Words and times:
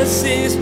Jesus 0.00 0.24
is. 0.24 0.54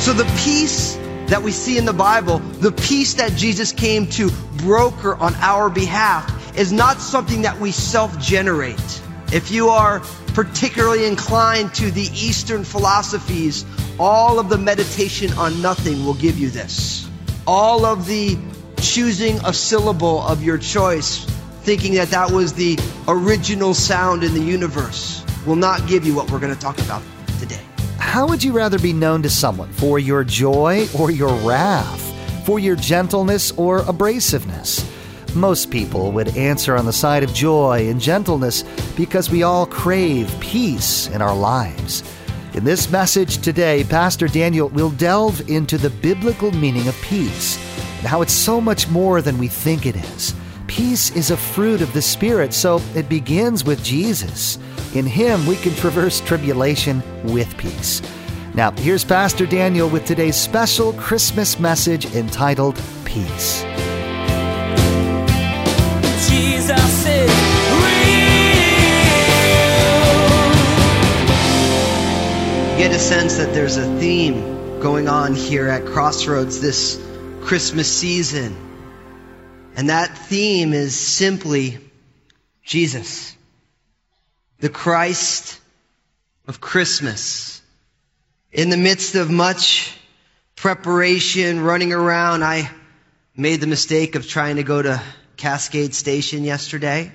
So 0.00 0.12
the 0.14 0.24
peace 0.38 0.94
that 1.26 1.42
we 1.42 1.50
see 1.50 1.78
in 1.78 1.84
the 1.84 1.92
Bible, 1.92 2.38
the 2.38 2.70
peace 2.70 3.14
that 3.14 3.32
Jesus 3.32 3.72
came 3.72 4.06
to 4.10 4.30
broker 4.56 5.16
on 5.16 5.34
our 5.34 5.68
behalf, 5.68 6.37
is 6.58 6.72
not 6.72 7.00
something 7.00 7.42
that 7.42 7.58
we 7.60 7.70
self-generate. 7.70 9.02
If 9.32 9.52
you 9.52 9.68
are 9.68 10.00
particularly 10.34 11.06
inclined 11.06 11.72
to 11.74 11.90
the 11.90 12.10
Eastern 12.12 12.64
philosophies, 12.64 13.64
all 13.98 14.40
of 14.40 14.48
the 14.48 14.58
meditation 14.58 15.32
on 15.34 15.62
nothing 15.62 16.04
will 16.04 16.14
give 16.14 16.36
you 16.36 16.50
this. 16.50 17.08
All 17.46 17.84
of 17.84 18.06
the 18.06 18.36
choosing 18.80 19.36
a 19.44 19.52
syllable 19.52 20.20
of 20.22 20.42
your 20.42 20.58
choice, 20.58 21.24
thinking 21.62 21.94
that 21.94 22.08
that 22.08 22.30
was 22.30 22.54
the 22.54 22.76
original 23.06 23.72
sound 23.72 24.24
in 24.24 24.34
the 24.34 24.42
universe, 24.42 25.24
will 25.46 25.56
not 25.56 25.86
give 25.86 26.04
you 26.04 26.14
what 26.14 26.28
we're 26.28 26.40
going 26.40 26.54
to 26.54 26.60
talk 26.60 26.78
about 26.80 27.02
today. 27.38 27.60
How 27.98 28.26
would 28.26 28.42
you 28.42 28.52
rather 28.52 28.80
be 28.80 28.92
known 28.92 29.22
to 29.22 29.30
someone? 29.30 29.70
For 29.72 30.00
your 30.00 30.24
joy 30.24 30.88
or 30.98 31.12
your 31.12 31.34
wrath? 31.46 32.02
For 32.44 32.58
your 32.58 32.74
gentleness 32.74 33.52
or 33.52 33.82
abrasiveness? 33.82 34.97
Most 35.34 35.70
people 35.70 36.10
would 36.12 36.36
answer 36.36 36.76
on 36.76 36.86
the 36.86 36.92
side 36.92 37.22
of 37.22 37.34
joy 37.34 37.88
and 37.88 38.00
gentleness 38.00 38.64
because 38.96 39.30
we 39.30 39.42
all 39.42 39.66
crave 39.66 40.34
peace 40.40 41.08
in 41.08 41.22
our 41.22 41.36
lives. 41.36 42.02
In 42.54 42.64
this 42.64 42.90
message 42.90 43.38
today, 43.38 43.84
Pastor 43.84 44.26
Daniel 44.26 44.68
will 44.70 44.90
delve 44.90 45.48
into 45.48 45.78
the 45.78 45.90
biblical 45.90 46.50
meaning 46.52 46.88
of 46.88 47.00
peace 47.02 47.56
and 47.98 48.06
how 48.06 48.22
it's 48.22 48.32
so 48.32 48.60
much 48.60 48.88
more 48.88 49.20
than 49.20 49.38
we 49.38 49.48
think 49.48 49.86
it 49.86 49.96
is. 49.96 50.34
Peace 50.66 51.14
is 51.14 51.30
a 51.30 51.36
fruit 51.36 51.82
of 51.82 51.92
the 51.92 52.02
Spirit, 52.02 52.52
so 52.52 52.80
it 52.94 53.08
begins 53.08 53.64
with 53.64 53.82
Jesus. 53.84 54.58
In 54.94 55.06
Him, 55.06 55.46
we 55.46 55.56
can 55.56 55.74
traverse 55.74 56.20
tribulation 56.20 57.02
with 57.24 57.56
peace. 57.56 58.02
Now, 58.54 58.70
here's 58.72 59.04
Pastor 59.04 59.46
Daniel 59.46 59.88
with 59.88 60.04
today's 60.04 60.36
special 60.36 60.92
Christmas 60.94 61.60
message 61.60 62.06
entitled 62.14 62.80
Peace. 63.04 63.62
Get 72.78 72.92
a 72.92 72.98
sense 73.00 73.38
that 73.38 73.52
there's 73.52 73.76
a 73.76 73.98
theme 73.98 74.80
going 74.80 75.08
on 75.08 75.34
here 75.34 75.68
at 75.68 75.84
Crossroads 75.84 76.60
this 76.60 76.96
Christmas 77.42 77.90
season. 77.90 78.56
And 79.74 79.90
that 79.90 80.16
theme 80.16 80.72
is 80.72 80.98
simply 80.98 81.78
Jesus, 82.64 83.36
the 84.60 84.68
Christ 84.68 85.60
of 86.46 86.60
Christmas. 86.60 87.60
In 88.52 88.70
the 88.70 88.76
midst 88.76 89.16
of 89.16 89.30
much 89.30 89.92
preparation, 90.56 91.60
running 91.60 91.92
around, 91.92 92.44
I 92.44 92.70
made 93.36 93.60
the 93.60 93.66
mistake 93.66 94.14
of 94.14 94.26
trying 94.26 94.56
to 94.56 94.62
go 94.62 94.80
to 94.80 95.02
Cascade 95.38 95.94
Station 95.94 96.44
yesterday. 96.44 97.12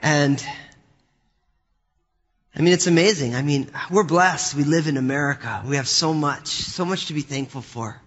And 0.00 0.42
I 2.54 2.62
mean, 2.62 2.72
it's 2.72 2.86
amazing. 2.86 3.34
I 3.34 3.42
mean, 3.42 3.70
we're 3.90 4.04
blessed. 4.04 4.54
We 4.54 4.64
live 4.64 4.86
in 4.86 4.96
America. 4.96 5.62
We 5.66 5.76
have 5.76 5.88
so 5.88 6.14
much, 6.14 6.46
so 6.46 6.86
much 6.86 7.06
to 7.06 7.14
be 7.14 7.20
thankful 7.20 7.60
for. 7.60 8.00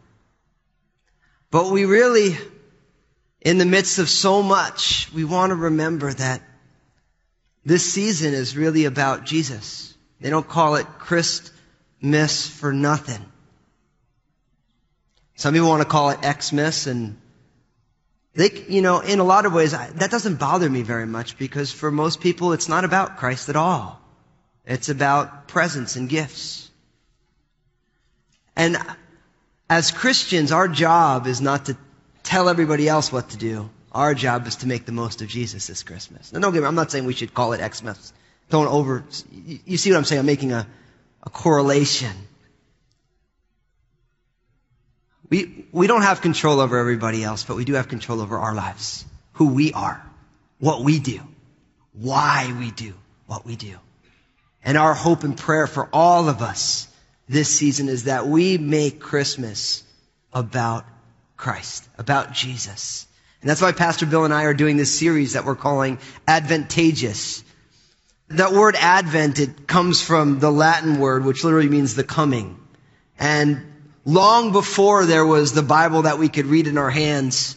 But 1.51 1.69
we 1.69 1.85
really, 1.85 2.35
in 3.41 3.59
the 3.59 3.65
midst 3.65 3.99
of 3.99 4.09
so 4.09 4.41
much, 4.41 5.11
we 5.13 5.23
want 5.23 5.51
to 5.51 5.55
remember 5.55 6.11
that 6.13 6.41
this 7.65 7.93
season 7.93 8.33
is 8.33 8.57
really 8.57 8.85
about 8.85 9.25
Jesus. 9.25 9.93
They 10.19 10.29
don't 10.29 10.47
call 10.47 10.75
it 10.75 10.87
Christmas 10.97 12.47
for 12.47 12.73
nothing. 12.73 13.23
Some 15.39 15.53
people 15.53 15.69
want 15.69 15.81
to 15.81 15.87
call 15.87 16.09
it 16.09 16.19
Xmas 16.21 16.85
and 16.85 17.17
they, 18.33 18.51
you 18.67 18.81
know, 18.81 18.99
in 18.99 19.19
a 19.19 19.23
lot 19.23 19.45
of 19.45 19.53
ways, 19.53 19.71
that 19.71 20.11
doesn't 20.11 20.35
bother 20.35 20.69
me 20.69 20.81
very 20.81 21.05
much 21.05 21.37
because 21.37 21.71
for 21.71 21.89
most 21.89 22.19
people, 22.19 22.51
it's 22.51 22.67
not 22.67 22.83
about 22.83 23.15
Christ 23.15 23.47
at 23.47 23.55
all. 23.55 24.01
It's 24.65 24.89
about 24.89 25.47
presents 25.47 25.95
and 25.95 26.09
gifts. 26.09 26.69
And 28.57 28.77
as 29.69 29.91
Christians, 29.91 30.51
our 30.51 30.67
job 30.67 31.25
is 31.25 31.39
not 31.39 31.67
to 31.67 31.77
tell 32.21 32.49
everybody 32.49 32.89
else 32.89 33.09
what 33.09 33.29
to 33.29 33.37
do. 33.37 33.69
Our 33.93 34.13
job 34.15 34.45
is 34.45 34.57
to 34.57 34.67
make 34.67 34.85
the 34.85 34.91
most 34.91 35.21
of 35.21 35.29
Jesus 35.29 35.67
this 35.67 35.83
Christmas. 35.83 36.33
Now, 36.33 36.41
don't 36.41 36.51
get 36.51 36.63
me, 36.63 36.67
I'm 36.67 36.75
not 36.75 36.91
saying 36.91 37.05
we 37.05 37.13
should 37.13 37.33
call 37.33 37.53
it 37.53 37.61
Xmas. 37.73 38.11
Don't 38.49 38.67
over, 38.67 39.05
you 39.31 39.77
see 39.77 39.89
what 39.89 39.99
I'm 39.99 40.03
saying? 40.03 40.19
I'm 40.19 40.25
making 40.25 40.51
a, 40.51 40.67
a 41.23 41.29
correlation. 41.29 42.11
We, 45.29 45.65
we 45.71 45.87
don't 45.87 46.01
have 46.01 46.21
control 46.21 46.59
over 46.59 46.77
everybody 46.77 47.23
else, 47.23 47.43
but 47.43 47.55
we 47.55 47.65
do 47.65 47.73
have 47.73 47.87
control 47.87 48.21
over 48.21 48.37
our 48.37 48.55
lives. 48.55 49.05
Who 49.33 49.53
we 49.53 49.73
are. 49.73 50.03
What 50.59 50.83
we 50.83 50.99
do. 50.99 51.21
Why 51.93 52.53
we 52.57 52.71
do 52.71 52.93
what 53.27 53.45
we 53.45 53.55
do. 53.55 53.77
And 54.63 54.77
our 54.77 54.93
hope 54.93 55.23
and 55.23 55.37
prayer 55.37 55.67
for 55.67 55.87
all 55.93 56.29
of 56.29 56.41
us 56.41 56.87
this 57.27 57.47
season 57.47 57.89
is 57.89 58.05
that 58.05 58.27
we 58.27 58.57
make 58.57 58.99
Christmas 58.99 59.83
about 60.33 60.85
Christ, 61.37 61.87
about 61.97 62.33
Jesus. 62.33 63.07
And 63.41 63.49
that's 63.49 63.61
why 63.61 63.71
Pastor 63.71 64.05
Bill 64.05 64.25
and 64.25 64.33
I 64.33 64.43
are 64.43 64.53
doing 64.53 64.77
this 64.77 64.97
series 64.97 65.33
that 65.33 65.45
we're 65.45 65.55
calling 65.55 65.99
Adventageous. 66.27 67.43
That 68.29 68.51
word 68.51 68.75
Advent, 68.75 69.39
it 69.39 69.67
comes 69.67 70.01
from 70.01 70.39
the 70.39 70.51
Latin 70.51 70.99
word, 70.99 71.23
which 71.23 71.43
literally 71.43 71.69
means 71.69 71.95
the 71.95 72.03
coming. 72.03 72.59
And 73.17 73.68
long 74.09 74.51
before 74.51 75.05
there 75.05 75.25
was 75.25 75.53
the 75.53 75.61
Bible 75.61 76.03
that 76.03 76.17
we 76.17 76.29
could 76.29 76.47
read 76.47 76.65
in 76.65 76.77
our 76.77 76.89
hands, 76.89 77.55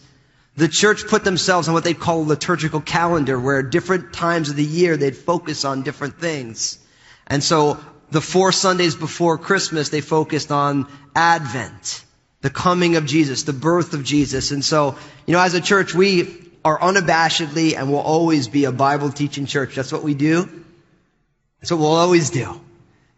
the 0.55 0.69
church 0.69 1.07
put 1.07 1.25
themselves 1.25 1.67
on 1.67 1.75
what 1.75 1.83
they 1.83 1.95
call 1.95 2.23
a 2.23 2.25
liturgical 2.25 2.81
calendar, 2.83 3.41
where 3.41 3.63
different 3.63 4.13
times 4.13 4.51
of 4.51 4.57
the 4.57 4.65
year 4.65 4.99
they'd 4.99 5.17
focus 5.17 5.65
on 5.65 5.83
different 5.83 6.21
things. 6.21 6.79
And 7.27 7.43
so 7.43 7.79
the 8.11 8.21
four 8.21 8.53
Sundays 8.53 8.95
before 8.95 9.39
Christmas, 9.39 9.89
they 9.89 10.03
focused 10.03 10.53
on 10.53 10.87
Advent, 11.17 12.05
the 12.43 12.51
coming 12.51 12.97
of 12.97 13.07
Jesus, 13.07 13.45
the 13.45 13.55
birth 13.55 13.95
of 13.95 14.05
Jesus. 14.05 14.51
And 14.51 14.63
so, 14.63 14.97
you 15.27 15.33
know, 15.33 15.41
as 15.41 15.55
a 15.55 15.61
church, 15.61 15.95
we 15.95 16.51
are 16.67 16.79
unabashedly 16.79 17.79
and 17.79 17.91
will 17.91 17.99
always 17.99 18.49
be 18.49 18.67
a 18.67 18.73
Bible 18.73 19.11
teaching 19.11 19.47
church. 19.47 19.75
That's 19.75 19.91
what 19.91 20.03
we 20.03 20.13
do. 20.13 20.49
That's 21.61 21.71
what 21.71 21.81
we'll 21.81 21.95
always 21.95 22.29
do. 22.29 22.61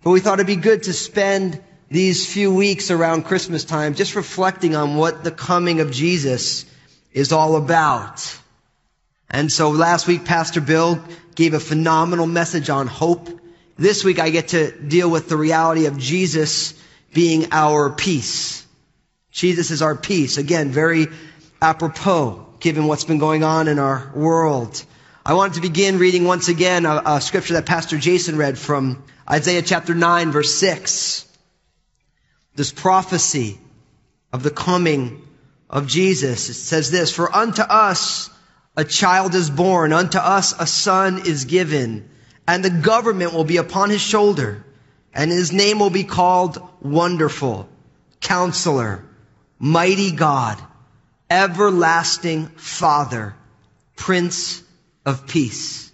But 0.05 0.11
we 0.11 0.21
thought 0.21 0.35
it'd 0.35 0.47
be 0.47 0.57
good 0.57 0.85
to 0.85 0.93
spend 0.93 1.61
these 1.95 2.27
few 2.27 2.53
weeks 2.53 2.91
around 2.91 3.23
Christmas 3.23 3.65
time 3.65 3.95
just 3.95 4.17
reflecting 4.17 4.75
on 4.75 4.97
what 4.97 5.23
the 5.23 5.31
coming 5.31 5.79
of 5.79 5.93
Jesus 5.93 6.67
is 7.13 7.31
all 7.31 7.55
about. 7.55 8.37
And 9.31 9.51
so 9.51 9.71
last 9.71 10.09
week, 10.09 10.25
Pastor 10.25 10.61
Bill 10.61 11.01
gave 11.37 11.55
a 11.55 11.61
phenomenal 11.61 12.27
message 12.27 12.69
on 12.69 12.89
hope. 12.89 13.29
This 13.79 14.03
week, 14.03 14.19
I 14.19 14.31
get 14.31 14.49
to 14.49 14.73
deal 14.73 15.09
with 15.09 15.29
the 15.29 15.37
reality 15.37 15.87
of 15.87 15.97
Jesus 15.97 16.75
being 17.13 17.53
our 17.53 17.91
peace. 17.91 18.67
Jesus 19.31 19.71
is 19.71 19.81
our 19.81 19.95
peace. 19.95 20.37
Again, 20.37 20.71
very 20.71 21.07
apropos 21.63 22.45
given 22.59 22.89
what's 22.89 23.05
been 23.05 23.19
going 23.19 23.45
on 23.45 23.69
in 23.69 23.79
our 23.79 24.11
world. 24.17 24.85
I 25.25 25.35
wanted 25.35 25.55
to 25.55 25.61
begin 25.61 26.01
reading 26.01 26.25
once 26.25 26.49
again 26.49 26.87
a, 26.87 27.03
a 27.07 27.21
scripture 27.21 27.55
that 27.55 27.67
Pastor 27.67 27.99
Jason 27.99 28.37
read 28.37 28.59
from 28.59 29.05
Isaiah 29.31 29.63
chapter 29.63 29.95
9 29.95 30.33
verse 30.33 30.53
6. 30.57 31.31
This 32.55 32.73
prophecy 32.73 33.59
of 34.33 34.43
the 34.43 34.51
coming 34.51 35.23
of 35.69 35.87
Jesus. 35.87 36.49
It 36.49 36.55
says 36.55 36.91
this, 36.91 37.13
for 37.13 37.35
unto 37.35 37.63
us 37.63 38.31
a 38.77 38.85
child 38.85 39.35
is 39.35 39.51
born, 39.51 39.93
unto 39.93 40.19
us 40.19 40.55
a 40.59 40.67
son 40.67 41.23
is 41.27 41.45
given, 41.45 42.09
and 42.47 42.65
the 42.65 42.71
government 42.71 43.33
will 43.33 43.45
be 43.45 43.57
upon 43.57 43.91
his 43.91 44.01
shoulder, 44.01 44.65
and 45.13 45.31
his 45.31 45.53
name 45.53 45.79
will 45.79 45.91
be 45.91 46.05
called 46.05 46.61
Wonderful, 46.81 47.69
Counselor, 48.21 49.05
Mighty 49.59 50.11
God, 50.11 50.61
Everlasting 51.31 52.47
Father, 52.49 53.35
Prince 53.97 54.63
of 55.07 55.27
Peace. 55.27 55.91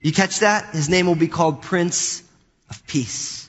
You 0.00 0.12
catch 0.12 0.40
that? 0.40 0.74
His 0.74 0.88
name 0.88 1.06
will 1.06 1.14
be 1.14 1.28
called 1.28 1.62
Prince 1.62 2.22
of 2.68 2.84
Peace. 2.86 3.48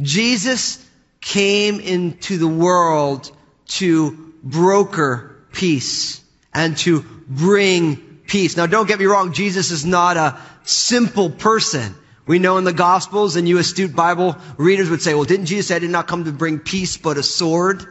Jesus 0.00 0.84
came 1.20 1.80
into 1.80 2.38
the 2.38 2.48
world 2.48 3.30
to 3.66 4.32
broker 4.42 5.36
peace 5.52 6.22
and 6.52 6.76
to 6.78 7.00
bring 7.28 8.20
peace. 8.26 8.56
Now 8.56 8.66
don't 8.66 8.86
get 8.86 8.98
me 8.98 9.06
wrong, 9.06 9.32
Jesus 9.32 9.70
is 9.70 9.84
not 9.84 10.16
a 10.16 10.38
simple 10.64 11.30
person. 11.30 11.94
We 12.26 12.40
know 12.40 12.58
in 12.58 12.64
the 12.64 12.72
Gospels, 12.72 13.36
and 13.36 13.48
you 13.48 13.58
astute 13.58 13.94
Bible 13.94 14.36
readers 14.56 14.90
would 14.90 15.00
say, 15.00 15.14
well, 15.14 15.24
didn't 15.24 15.46
Jesus 15.46 15.68
say 15.68 15.76
I 15.76 15.78
did 15.78 15.90
not 15.90 16.08
come 16.08 16.24
to 16.24 16.32
bring 16.32 16.58
peace 16.58 16.96
but 16.96 17.18
a 17.18 17.22
sword? 17.22 17.84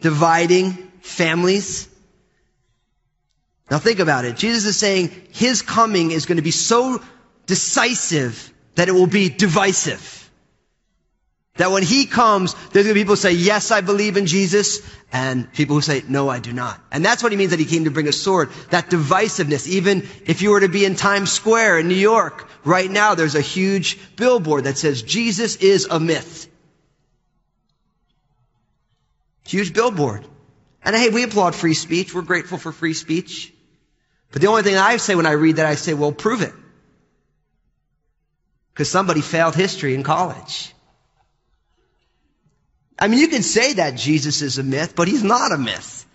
Dividing 0.00 0.72
families. 1.00 1.88
Now 3.70 3.78
think 3.78 3.98
about 3.98 4.26
it. 4.26 4.36
Jesus 4.36 4.66
is 4.66 4.76
saying 4.76 5.10
his 5.32 5.62
coming 5.62 6.10
is 6.10 6.26
going 6.26 6.36
to 6.36 6.42
be 6.42 6.50
so 6.50 7.02
decisive 7.46 8.52
that 8.74 8.88
it 8.88 8.92
will 8.92 9.06
be 9.06 9.30
divisive. 9.30 10.21
That 11.56 11.70
when 11.70 11.82
he 11.82 12.06
comes, 12.06 12.54
there's 12.70 12.86
going 12.86 12.88
to 12.88 12.94
be 12.94 13.00
people 13.00 13.12
who 13.12 13.20
say, 13.20 13.32
yes, 13.32 13.70
I 13.70 13.82
believe 13.82 14.16
in 14.16 14.24
Jesus, 14.24 14.80
and 15.12 15.52
people 15.52 15.76
who 15.76 15.82
say, 15.82 16.02
no, 16.08 16.30
I 16.30 16.38
do 16.38 16.50
not. 16.50 16.80
And 16.90 17.04
that's 17.04 17.22
what 17.22 17.30
he 17.30 17.36
means 17.36 17.50
that 17.50 17.60
he 17.60 17.66
came 17.66 17.84
to 17.84 17.90
bring 17.90 18.08
a 18.08 18.12
sword. 18.12 18.50
That 18.70 18.88
divisiveness. 18.88 19.68
Even 19.68 20.08
if 20.24 20.40
you 20.40 20.50
were 20.50 20.60
to 20.60 20.70
be 20.70 20.86
in 20.86 20.96
Times 20.96 21.30
Square 21.30 21.80
in 21.80 21.88
New 21.88 21.94
York, 21.94 22.48
right 22.64 22.90
now 22.90 23.14
there's 23.14 23.34
a 23.34 23.42
huge 23.42 23.98
billboard 24.16 24.64
that 24.64 24.78
says, 24.78 25.02
Jesus 25.02 25.56
is 25.56 25.86
a 25.90 26.00
myth. 26.00 26.48
Huge 29.44 29.74
billboard. 29.74 30.26
And 30.82 30.96
hey, 30.96 31.10
we 31.10 31.22
applaud 31.22 31.54
free 31.54 31.74
speech. 31.74 32.14
We're 32.14 32.22
grateful 32.22 32.56
for 32.56 32.72
free 32.72 32.94
speech. 32.94 33.52
But 34.30 34.40
the 34.40 34.48
only 34.48 34.62
thing 34.62 34.76
I 34.76 34.96
say 34.96 35.14
when 35.14 35.26
I 35.26 35.32
read 35.32 35.56
that, 35.56 35.66
I 35.66 35.74
say, 35.74 35.92
well, 35.92 36.12
prove 36.12 36.40
it. 36.40 36.54
Because 38.72 38.90
somebody 38.90 39.20
failed 39.20 39.54
history 39.54 39.94
in 39.94 40.02
college. 40.02 40.72
I 43.02 43.08
mean, 43.08 43.18
you 43.18 43.26
can 43.26 43.42
say 43.42 43.72
that 43.72 43.96
Jesus 43.96 44.42
is 44.42 44.58
a 44.58 44.62
myth, 44.62 44.94
but 44.94 45.08
he's 45.08 45.24
not 45.24 45.50
a 45.50 45.58
myth. 45.58 46.06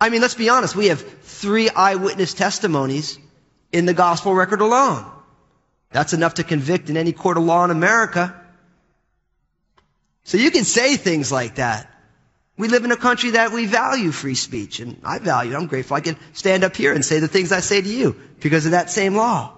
I 0.00 0.08
mean, 0.08 0.20
let's 0.20 0.36
be 0.36 0.50
honest. 0.50 0.76
We 0.76 0.86
have 0.86 1.00
three 1.22 1.68
eyewitness 1.68 2.32
testimonies 2.32 3.18
in 3.72 3.86
the 3.86 3.92
gospel 3.92 4.32
record 4.32 4.60
alone. 4.60 5.04
That's 5.90 6.12
enough 6.12 6.34
to 6.34 6.44
convict 6.44 6.90
in 6.90 6.96
any 6.96 7.10
court 7.10 7.38
of 7.38 7.42
law 7.42 7.64
in 7.64 7.72
America. 7.72 8.40
So 10.22 10.38
you 10.38 10.52
can 10.52 10.62
say 10.62 10.96
things 10.96 11.32
like 11.32 11.56
that. 11.56 11.92
We 12.56 12.68
live 12.68 12.84
in 12.84 12.92
a 12.92 12.96
country 12.96 13.30
that 13.30 13.50
we 13.50 13.66
value 13.66 14.12
free 14.12 14.36
speech, 14.36 14.78
and 14.78 15.00
I 15.02 15.18
value 15.18 15.54
it. 15.54 15.56
I'm 15.56 15.66
grateful. 15.66 15.96
I 15.96 16.02
can 16.02 16.16
stand 16.34 16.62
up 16.62 16.76
here 16.76 16.92
and 16.92 17.04
say 17.04 17.18
the 17.18 17.26
things 17.26 17.50
I 17.50 17.58
say 17.58 17.82
to 17.82 17.88
you 17.88 18.14
because 18.38 18.64
of 18.64 18.70
that 18.72 18.90
same 18.90 19.16
law. 19.16 19.54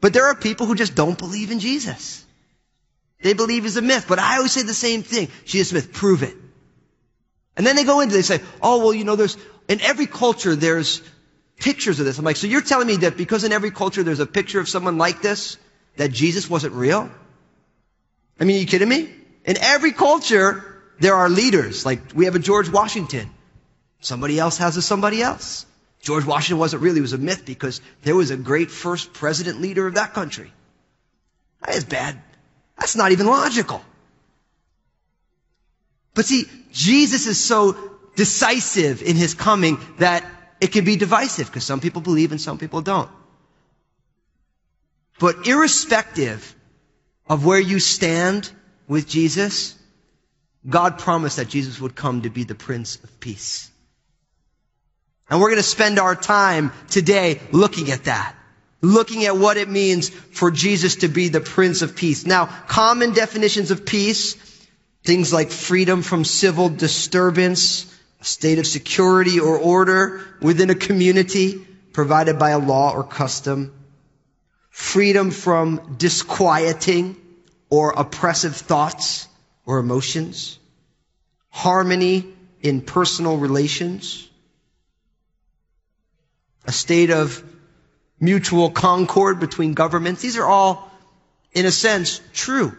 But 0.00 0.12
there 0.12 0.26
are 0.26 0.36
people 0.36 0.66
who 0.66 0.76
just 0.76 0.94
don't 0.94 1.18
believe 1.18 1.50
in 1.50 1.58
Jesus. 1.58 2.24
They 3.26 3.32
believe 3.32 3.64
he's 3.64 3.76
a 3.76 3.82
myth, 3.82 4.06
but 4.08 4.20
I 4.20 4.36
always 4.36 4.52
say 4.52 4.62
the 4.62 4.72
same 4.72 5.02
thing. 5.02 5.26
Jesus 5.44 5.70
Smith, 5.70 5.92
prove 5.92 6.22
it. 6.22 6.36
And 7.56 7.66
then 7.66 7.74
they 7.74 7.82
go 7.82 7.98
into, 7.98 8.14
they 8.14 8.22
say, 8.22 8.40
oh, 8.62 8.78
well, 8.78 8.94
you 8.94 9.02
know, 9.02 9.16
there's, 9.16 9.36
in 9.66 9.80
every 9.80 10.06
culture, 10.06 10.54
there's 10.54 11.02
pictures 11.56 11.98
of 11.98 12.06
this. 12.06 12.20
I'm 12.20 12.24
like, 12.24 12.36
so 12.36 12.46
you're 12.46 12.60
telling 12.60 12.86
me 12.86 12.98
that 12.98 13.16
because 13.16 13.42
in 13.42 13.50
every 13.50 13.72
culture 13.72 14.04
there's 14.04 14.20
a 14.20 14.26
picture 14.26 14.60
of 14.60 14.68
someone 14.68 14.96
like 14.96 15.22
this, 15.22 15.58
that 15.96 16.12
Jesus 16.12 16.48
wasn't 16.48 16.74
real? 16.74 17.10
I 18.38 18.44
mean, 18.44 18.58
are 18.58 18.60
you 18.60 18.66
kidding 18.66 18.88
me? 18.88 19.12
In 19.44 19.56
every 19.58 19.90
culture, 19.90 20.80
there 21.00 21.16
are 21.16 21.28
leaders. 21.28 21.84
Like, 21.84 22.12
we 22.14 22.26
have 22.26 22.36
a 22.36 22.38
George 22.38 22.68
Washington. 22.68 23.28
Somebody 23.98 24.38
else 24.38 24.58
has 24.58 24.76
a 24.76 24.82
somebody 24.82 25.20
else. 25.20 25.66
George 26.00 26.24
Washington 26.24 26.60
wasn't 26.60 26.80
really, 26.80 26.98
he 26.98 27.00
was 27.00 27.12
a 27.12 27.18
myth 27.18 27.44
because 27.44 27.80
there 28.04 28.14
was 28.14 28.30
a 28.30 28.36
great 28.36 28.70
first 28.70 29.12
president 29.12 29.60
leader 29.60 29.84
of 29.84 29.94
that 29.94 30.14
country. 30.14 30.52
That 31.62 31.74
is 31.74 31.84
bad 31.84 32.22
that's 32.78 32.96
not 32.96 33.12
even 33.12 33.26
logical. 33.26 33.82
But 36.14 36.26
see, 36.26 36.44
Jesus 36.72 37.26
is 37.26 37.38
so 37.38 37.76
decisive 38.14 39.02
in 39.02 39.16
his 39.16 39.34
coming 39.34 39.78
that 39.98 40.24
it 40.60 40.72
can 40.72 40.84
be 40.84 40.96
divisive 40.96 41.46
because 41.46 41.64
some 41.64 41.80
people 41.80 42.00
believe 42.00 42.32
and 42.32 42.40
some 42.40 42.58
people 42.58 42.80
don't. 42.80 43.10
But 45.18 45.46
irrespective 45.46 46.54
of 47.28 47.44
where 47.44 47.60
you 47.60 47.80
stand 47.80 48.50
with 48.86 49.08
Jesus, 49.08 49.74
God 50.68 50.98
promised 50.98 51.36
that 51.36 51.48
Jesus 51.48 51.80
would 51.80 51.94
come 51.94 52.22
to 52.22 52.30
be 52.30 52.44
the 52.44 52.54
Prince 52.54 52.96
of 52.96 53.20
Peace. 53.20 53.70
And 55.28 55.40
we're 55.40 55.48
going 55.48 55.56
to 55.56 55.62
spend 55.62 55.98
our 55.98 56.14
time 56.14 56.72
today 56.88 57.40
looking 57.50 57.90
at 57.90 58.04
that 58.04 58.35
looking 58.80 59.24
at 59.24 59.36
what 59.36 59.56
it 59.56 59.68
means 59.68 60.08
for 60.08 60.50
Jesus 60.50 60.96
to 60.96 61.08
be 61.08 61.28
the 61.28 61.40
Prince 61.40 61.82
of 61.82 61.96
Peace. 61.96 62.26
Now, 62.26 62.46
common 62.68 63.12
definitions 63.12 63.70
of 63.70 63.86
peace, 63.86 64.34
things 65.04 65.32
like 65.32 65.50
freedom 65.50 66.02
from 66.02 66.24
civil 66.24 66.68
disturbance, 66.68 67.92
a 68.20 68.24
state 68.24 68.58
of 68.58 68.66
security 68.66 69.40
or 69.40 69.58
order 69.58 70.26
within 70.40 70.70
a 70.70 70.74
community 70.74 71.66
provided 71.92 72.38
by 72.38 72.50
a 72.50 72.58
law 72.58 72.92
or 72.92 73.02
custom, 73.02 73.72
freedom 74.70 75.30
from 75.30 75.96
disquieting 75.96 77.16
or 77.70 77.92
oppressive 77.96 78.54
thoughts 78.54 79.26
or 79.64 79.78
emotions, 79.78 80.58
harmony 81.48 82.26
in 82.60 82.82
personal 82.82 83.38
relations, 83.38 84.28
a 86.66 86.72
state 86.72 87.10
of 87.10 87.42
mutual 88.20 88.70
concord 88.70 89.40
between 89.40 89.74
governments. 89.74 90.22
These 90.22 90.36
are 90.36 90.46
all, 90.46 90.90
in 91.52 91.66
a 91.66 91.70
sense, 91.70 92.20
true 92.32 92.76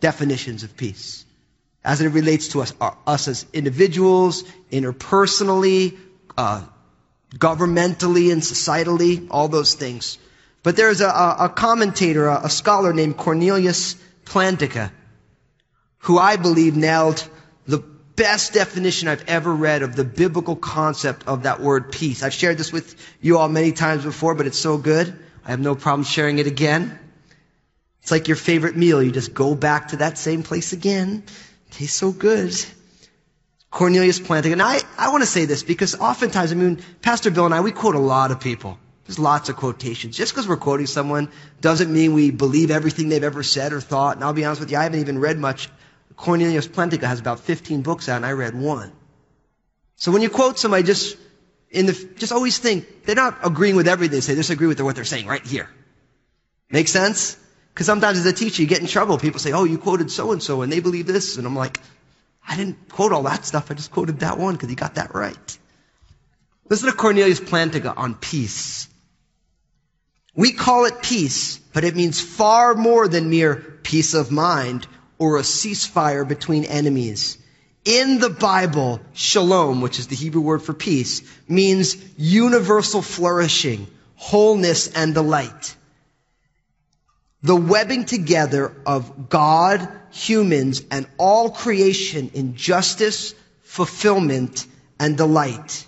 definitions 0.00 0.62
of 0.62 0.76
peace 0.76 1.24
as 1.84 2.00
it 2.00 2.08
relates 2.08 2.48
to 2.48 2.62
us, 2.62 2.72
us 3.06 3.28
as 3.28 3.46
individuals, 3.52 4.42
interpersonally, 4.72 5.98
uh, 6.36 6.64
governmentally 7.34 8.32
and 8.32 8.40
societally, 8.42 9.28
all 9.30 9.48
those 9.48 9.74
things. 9.74 10.18
But 10.62 10.76
there's 10.76 11.02
a, 11.02 11.08
a 11.08 11.52
commentator, 11.54 12.26
a, 12.26 12.46
a 12.46 12.50
scholar 12.50 12.92
named 12.92 13.18
Cornelius 13.18 13.96
Plantinga, 14.24 14.90
who 15.98 16.18
I 16.18 16.36
believe 16.36 16.74
nailed 16.74 17.28
best 18.16 18.52
definition 18.52 19.08
I've 19.08 19.28
ever 19.28 19.52
read 19.52 19.82
of 19.82 19.96
the 19.96 20.04
biblical 20.04 20.56
concept 20.56 21.26
of 21.26 21.44
that 21.44 21.60
word 21.60 21.92
peace. 21.92 22.22
I've 22.22 22.34
shared 22.34 22.58
this 22.58 22.72
with 22.72 22.96
you 23.20 23.38
all 23.38 23.48
many 23.48 23.72
times 23.72 24.04
before, 24.04 24.34
but 24.34 24.46
it's 24.46 24.58
so 24.58 24.78
good. 24.78 25.18
I 25.44 25.50
have 25.50 25.60
no 25.60 25.74
problem 25.74 26.04
sharing 26.04 26.38
it 26.38 26.46
again. 26.46 26.98
It's 28.02 28.10
like 28.10 28.28
your 28.28 28.36
favorite 28.36 28.76
meal. 28.76 29.02
You 29.02 29.10
just 29.10 29.34
go 29.34 29.54
back 29.54 29.88
to 29.88 29.96
that 29.96 30.18
same 30.18 30.42
place 30.42 30.72
again. 30.72 31.24
It 31.68 31.72
tastes 31.72 31.96
so 31.96 32.12
good. 32.12 32.54
Cornelius 33.70 34.20
Plantinga. 34.20 34.52
And 34.52 34.62
I, 34.62 34.80
I 34.96 35.10
want 35.10 35.22
to 35.22 35.28
say 35.28 35.46
this 35.46 35.62
because 35.62 35.96
oftentimes, 35.96 36.52
I 36.52 36.54
mean, 36.54 36.80
Pastor 37.02 37.30
Bill 37.30 37.46
and 37.46 37.54
I, 37.54 37.60
we 37.60 37.72
quote 37.72 37.96
a 37.96 37.98
lot 37.98 38.30
of 38.30 38.40
people. 38.40 38.78
There's 39.06 39.18
lots 39.18 39.48
of 39.48 39.56
quotations. 39.56 40.16
Just 40.16 40.32
because 40.32 40.46
we're 40.48 40.56
quoting 40.56 40.86
someone 40.86 41.28
doesn't 41.60 41.92
mean 41.92 42.14
we 42.14 42.30
believe 42.30 42.70
everything 42.70 43.08
they've 43.08 43.24
ever 43.24 43.42
said 43.42 43.72
or 43.72 43.80
thought. 43.80 44.16
And 44.16 44.24
I'll 44.24 44.32
be 44.32 44.44
honest 44.44 44.60
with 44.60 44.70
you, 44.70 44.78
I 44.78 44.84
haven't 44.84 45.00
even 45.00 45.18
read 45.18 45.38
much 45.38 45.68
Cornelius 46.16 46.68
Plantinga 46.68 47.04
has 47.04 47.20
about 47.20 47.40
15 47.40 47.82
books 47.82 48.08
out 48.08 48.16
and 48.16 48.26
I 48.26 48.32
read 48.32 48.54
one. 48.54 48.92
So 49.96 50.12
when 50.12 50.22
you 50.22 50.30
quote 50.30 50.58
somebody, 50.58 50.82
just 50.82 51.16
in 51.70 51.86
the, 51.86 51.92
just 52.16 52.32
always 52.32 52.58
think 52.58 53.04
they're 53.04 53.14
not 53.14 53.38
agreeing 53.44 53.76
with 53.76 53.88
everything 53.88 54.16
they 54.16 54.20
say. 54.20 54.34
They 54.34 54.40
just 54.40 54.50
agree 54.50 54.66
with 54.66 54.80
what 54.80 54.94
they're 54.94 55.04
saying 55.04 55.26
right 55.26 55.44
here. 55.44 55.68
Make 56.70 56.88
sense? 56.88 57.36
Because 57.72 57.86
sometimes 57.86 58.18
as 58.18 58.26
a 58.26 58.32
teacher, 58.32 58.62
you 58.62 58.68
get 58.68 58.80
in 58.80 58.86
trouble. 58.86 59.18
People 59.18 59.40
say, 59.40 59.52
oh, 59.52 59.64
you 59.64 59.78
quoted 59.78 60.10
so 60.10 60.32
and 60.32 60.42
so 60.42 60.62
and 60.62 60.72
they 60.72 60.80
believe 60.80 61.06
this. 61.06 61.36
And 61.36 61.46
I'm 61.46 61.56
like, 61.56 61.80
I 62.46 62.56
didn't 62.56 62.88
quote 62.88 63.12
all 63.12 63.24
that 63.24 63.44
stuff. 63.44 63.70
I 63.70 63.74
just 63.74 63.90
quoted 63.90 64.20
that 64.20 64.38
one 64.38 64.54
because 64.54 64.68
he 64.68 64.76
got 64.76 64.94
that 64.96 65.14
right. 65.14 65.58
Listen 66.68 66.90
to 66.90 66.96
Cornelius 66.96 67.40
Plantinga 67.40 67.96
on 67.96 68.14
peace. 68.14 68.88
We 70.34 70.52
call 70.52 70.86
it 70.86 71.02
peace, 71.02 71.58
but 71.58 71.84
it 71.84 71.94
means 71.94 72.20
far 72.20 72.74
more 72.74 73.06
than 73.06 73.30
mere 73.30 73.56
peace 73.56 74.14
of 74.14 74.30
mind 74.30 74.86
or 75.18 75.38
a 75.38 75.42
ceasefire 75.42 76.26
between 76.26 76.64
enemies. 76.64 77.38
In 77.84 78.18
the 78.18 78.30
Bible, 78.30 79.00
shalom, 79.12 79.80
which 79.82 79.98
is 79.98 80.06
the 80.06 80.16
Hebrew 80.16 80.40
word 80.40 80.62
for 80.62 80.72
peace, 80.72 81.22
means 81.46 81.96
universal 82.16 83.02
flourishing, 83.02 83.86
wholeness, 84.16 84.88
and 84.88 85.12
delight. 85.12 85.76
The 87.42 87.56
webbing 87.56 88.06
together 88.06 88.74
of 88.86 89.28
God, 89.28 89.86
humans, 90.12 90.82
and 90.90 91.06
all 91.18 91.50
creation 91.50 92.30
in 92.32 92.56
justice, 92.56 93.34
fulfillment, 93.62 94.66
and 94.98 95.18
delight. 95.18 95.86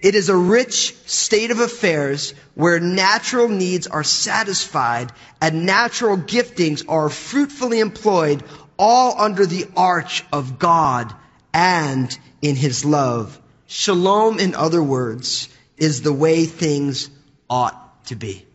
It 0.00 0.14
is 0.14 0.28
a 0.28 0.36
rich 0.36 0.94
state 1.06 1.50
of 1.50 1.58
affairs 1.58 2.32
where 2.54 2.78
natural 2.78 3.48
needs 3.48 3.88
are 3.88 4.04
satisfied 4.04 5.12
and 5.40 5.66
natural 5.66 6.16
giftings 6.16 6.84
are 6.88 7.08
fruitfully 7.08 7.80
employed 7.80 8.44
all 8.78 9.20
under 9.20 9.44
the 9.44 9.66
arch 9.76 10.24
of 10.32 10.60
God 10.60 11.12
and 11.52 12.16
in 12.40 12.54
His 12.54 12.84
love. 12.84 13.40
Shalom, 13.66 14.38
in 14.38 14.54
other 14.54 14.82
words, 14.82 15.48
is 15.76 16.02
the 16.02 16.12
way 16.12 16.44
things 16.44 17.10
ought 17.50 18.06
to 18.06 18.14
be. 18.14 18.46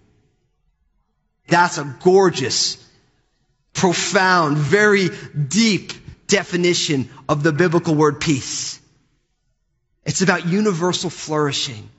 That's 1.47 1.77
a 1.77 1.95
gorgeous, 2.01 2.77
profound, 3.73 4.57
very 4.57 5.09
deep 5.09 5.91
definition 6.27 7.09
of 7.27 7.43
the 7.43 7.51
biblical 7.51 7.95
word 7.95 8.21
peace. 8.21 8.79
It's 10.05 10.21
about 10.21 10.45
universal 10.45 11.09
flourishing, 11.09 11.89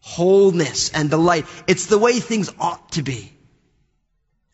wholeness, 0.00 0.90
and 0.90 1.10
delight. 1.10 1.46
It's 1.66 1.86
the 1.86 1.98
way 1.98 2.20
things 2.20 2.52
ought 2.58 2.92
to 2.92 3.02
be. 3.02 3.32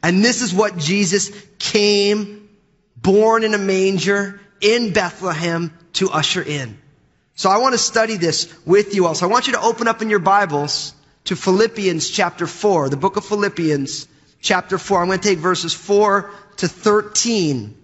And 0.02 0.24
this 0.24 0.42
is 0.42 0.54
what 0.54 0.76
Jesus 0.78 1.30
came, 1.58 2.48
born 2.96 3.44
in 3.44 3.54
a 3.54 3.58
manger 3.58 4.40
in 4.60 4.92
Bethlehem 4.92 5.76
to 5.94 6.10
usher 6.10 6.42
in. 6.42 6.78
So 7.34 7.50
I 7.50 7.58
want 7.58 7.74
to 7.74 7.78
study 7.78 8.16
this 8.16 8.52
with 8.64 8.94
you 8.94 9.06
all. 9.06 9.14
So 9.14 9.26
I 9.26 9.30
want 9.30 9.46
you 9.46 9.52
to 9.54 9.60
open 9.60 9.88
up 9.88 10.00
in 10.00 10.08
your 10.08 10.20
Bibles 10.20 10.94
to 11.24 11.36
Philippians 11.36 12.08
chapter 12.08 12.46
4, 12.46 12.88
the 12.88 12.96
book 12.96 13.16
of 13.16 13.24
Philippians 13.24 14.08
chapter 14.40 14.78
4. 14.78 15.02
I'm 15.02 15.08
going 15.08 15.18
to 15.18 15.28
take 15.28 15.38
verses 15.38 15.74
4 15.74 16.30
to 16.58 16.68
13. 16.68 17.76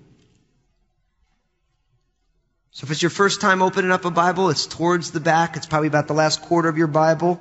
So 2.72 2.86
if 2.86 2.90
it's 2.90 3.02
your 3.02 3.10
first 3.10 3.42
time 3.42 3.60
opening 3.60 3.90
up 3.90 4.06
a 4.06 4.10
Bible, 4.10 4.48
it's 4.48 4.66
towards 4.66 5.10
the 5.10 5.20
back. 5.20 5.56
It's 5.56 5.66
probably 5.66 5.88
about 5.88 6.08
the 6.08 6.14
last 6.14 6.40
quarter 6.40 6.70
of 6.70 6.78
your 6.78 6.86
Bible, 6.86 7.38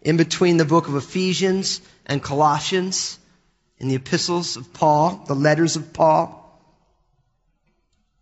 in 0.00 0.16
between 0.16 0.56
the 0.56 0.64
book 0.64 0.88
of 0.88 0.96
Ephesians 0.96 1.82
and 2.06 2.22
Colossians, 2.22 3.18
in 3.78 3.88
the 3.88 3.96
epistles 3.96 4.56
of 4.56 4.72
Paul, 4.72 5.22
the 5.28 5.34
letters 5.34 5.76
of 5.76 5.92
Paul. 5.92 6.36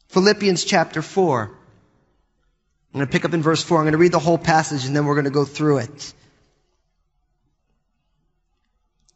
Philippians 0.08 0.64
chapter 0.64 1.00
4. 1.00 1.42
I'm 1.44 2.98
going 2.98 3.06
to 3.06 3.12
pick 3.12 3.24
up 3.24 3.34
in 3.34 3.42
verse 3.42 3.62
4. 3.62 3.78
I'm 3.78 3.84
going 3.84 3.92
to 3.92 3.98
read 3.98 4.12
the 4.12 4.18
whole 4.18 4.38
passage 4.38 4.84
and 4.84 4.96
then 4.96 5.06
we're 5.06 5.14
going 5.14 5.26
to 5.26 5.30
go 5.30 5.44
through 5.44 5.78
it. 5.78 6.14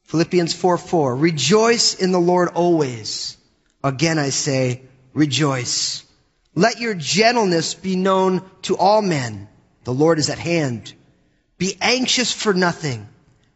Philippians 0.04 0.54
4 0.54 0.78
4. 0.78 1.16
Rejoice 1.16 1.94
in 1.94 2.12
the 2.12 2.20
Lord 2.20 2.50
always. 2.50 3.37
Again 3.82 4.20
I 4.20 4.28
say, 4.28 4.82
rejoice. 5.12 6.04
Let 6.54 6.80
your 6.80 6.94
gentleness 6.94 7.75
be 7.75 7.97
known 7.97 8.42
to 8.62 8.76
all 8.76 9.00
men. 9.00 9.49
The 9.85 9.94
Lord 9.94 10.18
is 10.18 10.28
at 10.28 10.38
hand. 10.38 10.92
Be 11.56 11.76
anxious 11.80 12.32
for 12.32 12.52
nothing, 12.52 13.09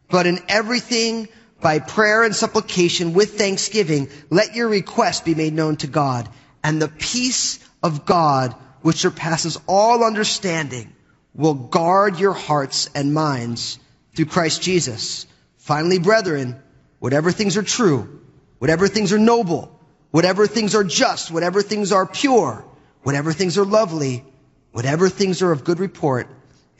but 0.09 0.27
in 0.27 0.41
everything 0.49 1.29
by 1.61 1.79
prayer 1.79 2.25
and 2.25 2.35
supplication 2.35 3.13
with 3.13 3.37
thanksgiving, 3.37 4.09
let 4.31 4.55
your 4.55 4.69
request 4.69 5.25
be 5.25 5.35
made 5.35 5.53
known 5.53 5.77
to 5.77 5.87
God. 5.87 6.29
And 6.63 6.81
the 6.81 6.89
peace 6.89 7.59
of 7.83 8.07
God, 8.07 8.55
which 8.83 8.97
surpasses 8.97 9.59
all 9.67 10.05
understanding, 10.05 10.93
will 11.35 11.55
guard 11.55 12.19
your 12.19 12.33
hearts 12.33 12.89
and 12.95 13.13
minds 13.13 13.79
through 14.15 14.27
Christ 14.27 14.63
Jesus. 14.63 15.27
Finally, 15.59 15.99
brethren, 15.99 16.63
whatever 16.99 17.31
things 17.31 17.57
are 17.57 17.63
true, 17.63 18.21
whatever 18.59 18.89
things 18.89 19.13
are 19.13 19.19
noble, 19.19 19.79
whatever 20.11 20.47
things 20.47 20.75
are 20.75 20.85
just, 20.85 21.31
whatever 21.31 21.61
things 21.61 21.93
are 21.93 22.07
pure, 22.07 22.65
whatever 23.07 23.33
things 23.33 23.57
are 23.57 23.65
lovely, 23.65 24.25
whatever 24.73 25.09
things 25.09 25.41
are 25.41 25.53
of 25.53 25.63
good 25.63 25.79
report, 25.79 26.27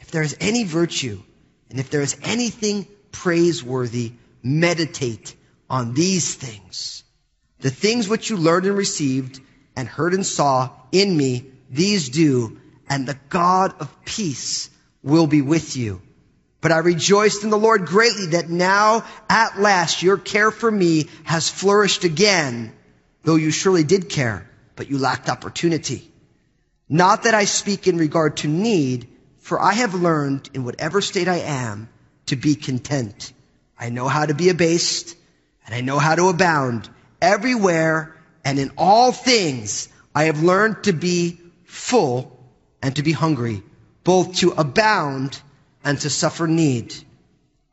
if 0.01 0.11
there 0.11 0.23
is 0.23 0.35
any 0.41 0.65
virtue, 0.65 1.23
and 1.69 1.79
if 1.79 1.89
there 1.89 2.01
is 2.01 2.17
anything 2.21 2.85
praiseworthy, 3.13 4.11
meditate 4.43 5.33
on 5.69 5.93
these 5.93 6.35
things. 6.35 7.05
The 7.59 7.69
things 7.69 8.09
which 8.09 8.29
you 8.29 8.35
learned 8.35 8.65
and 8.65 8.75
received 8.75 9.39
and 9.77 9.87
heard 9.87 10.13
and 10.13 10.25
saw 10.25 10.71
in 10.91 11.15
me, 11.15 11.45
these 11.69 12.09
do, 12.09 12.59
and 12.89 13.07
the 13.07 13.17
God 13.29 13.75
of 13.79 14.03
peace 14.03 14.69
will 15.01 15.27
be 15.27 15.41
with 15.41 15.77
you. 15.77 16.01
But 16.59 16.73
I 16.73 16.79
rejoiced 16.79 17.45
in 17.45 17.51
the 17.51 17.57
Lord 17.57 17.85
greatly 17.85 18.25
that 18.31 18.49
now 18.49 19.05
at 19.29 19.61
last 19.61 20.03
your 20.03 20.17
care 20.17 20.51
for 20.51 20.69
me 20.69 21.07
has 21.23 21.47
flourished 21.47 22.03
again, 22.03 22.73
though 23.23 23.37
you 23.37 23.49
surely 23.49 23.85
did 23.85 24.09
care, 24.09 24.45
but 24.75 24.89
you 24.89 24.97
lacked 24.97 25.29
opportunity. 25.29 26.11
Not 26.89 27.23
that 27.23 27.33
I 27.33 27.45
speak 27.45 27.87
in 27.87 27.97
regard 27.97 28.37
to 28.37 28.47
need, 28.47 29.07
for 29.39 29.61
I 29.61 29.73
have 29.73 29.93
learned 29.93 30.49
in 30.53 30.63
whatever 30.63 31.01
state 31.01 31.27
I 31.27 31.39
am 31.39 31.89
to 32.27 32.35
be 32.35 32.55
content. 32.55 33.33
I 33.77 33.89
know 33.89 34.07
how 34.07 34.25
to 34.25 34.33
be 34.33 34.49
abased 34.49 35.15
and 35.65 35.75
I 35.75 35.81
know 35.81 35.99
how 35.99 36.15
to 36.15 36.29
abound 36.29 36.89
everywhere 37.21 38.15
and 38.43 38.57
in 38.59 38.71
all 38.77 39.11
things. 39.11 39.89
I 40.15 40.23
have 40.23 40.41
learned 40.41 40.83
to 40.85 40.93
be 40.93 41.39
full 41.65 42.37
and 42.81 42.95
to 42.95 43.03
be 43.03 43.11
hungry, 43.11 43.63
both 44.03 44.37
to 44.37 44.51
abound 44.51 45.39
and 45.83 45.99
to 46.01 46.09
suffer 46.09 46.47
need. 46.47 46.95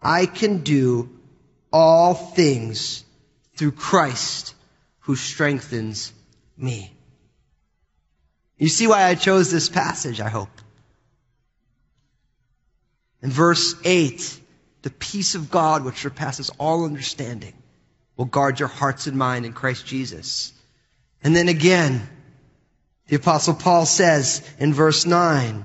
I 0.02 0.26
can 0.26 0.58
do 0.58 1.08
all 1.72 2.14
things 2.14 3.04
through 3.56 3.72
Christ 3.72 4.54
who 5.00 5.16
strengthens 5.16 6.12
me. 6.56 6.93
You 8.58 8.68
see 8.68 8.86
why 8.86 9.04
I 9.04 9.14
chose 9.14 9.50
this 9.50 9.68
passage, 9.68 10.20
I 10.20 10.28
hope. 10.28 10.48
In 13.22 13.30
verse 13.30 13.74
8, 13.84 14.40
the 14.82 14.90
peace 14.90 15.34
of 15.34 15.50
God, 15.50 15.84
which 15.84 16.02
surpasses 16.02 16.50
all 16.58 16.84
understanding, 16.84 17.54
will 18.16 18.26
guard 18.26 18.60
your 18.60 18.68
hearts 18.68 19.06
and 19.06 19.16
mind 19.16 19.46
in 19.46 19.52
Christ 19.52 19.86
Jesus. 19.86 20.52
And 21.22 21.34
then 21.34 21.48
again, 21.48 22.06
the 23.08 23.16
apostle 23.16 23.54
Paul 23.54 23.86
says 23.86 24.48
in 24.58 24.72
verse 24.72 25.06
9, 25.06 25.64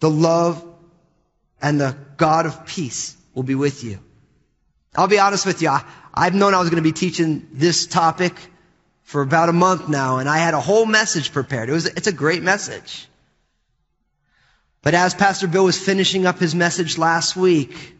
the 0.00 0.10
love 0.10 0.66
and 1.60 1.80
the 1.80 1.96
God 2.16 2.46
of 2.46 2.66
peace 2.66 3.16
will 3.34 3.44
be 3.44 3.54
with 3.54 3.84
you. 3.84 4.00
I'll 4.94 5.08
be 5.08 5.18
honest 5.18 5.46
with 5.46 5.62
you. 5.62 5.68
I, 5.68 5.84
I've 6.12 6.34
known 6.34 6.54
I 6.54 6.58
was 6.58 6.68
going 6.68 6.82
to 6.82 6.88
be 6.88 6.92
teaching 6.92 7.48
this 7.52 7.86
topic 7.86 8.34
for 9.12 9.20
about 9.20 9.50
a 9.50 9.52
month 9.52 9.90
now, 9.90 10.16
and 10.16 10.26
I 10.26 10.38
had 10.38 10.54
a 10.54 10.60
whole 10.60 10.86
message 10.86 11.32
prepared. 11.32 11.68
It 11.68 11.72
was, 11.72 11.84
it's 11.84 12.06
a 12.06 12.14
great 12.14 12.42
message. 12.42 13.06
But 14.80 14.94
as 14.94 15.12
Pastor 15.12 15.46
Bill 15.46 15.64
was 15.64 15.78
finishing 15.78 16.24
up 16.24 16.38
his 16.38 16.54
message 16.54 16.96
last 16.96 17.36
week, 17.36 17.94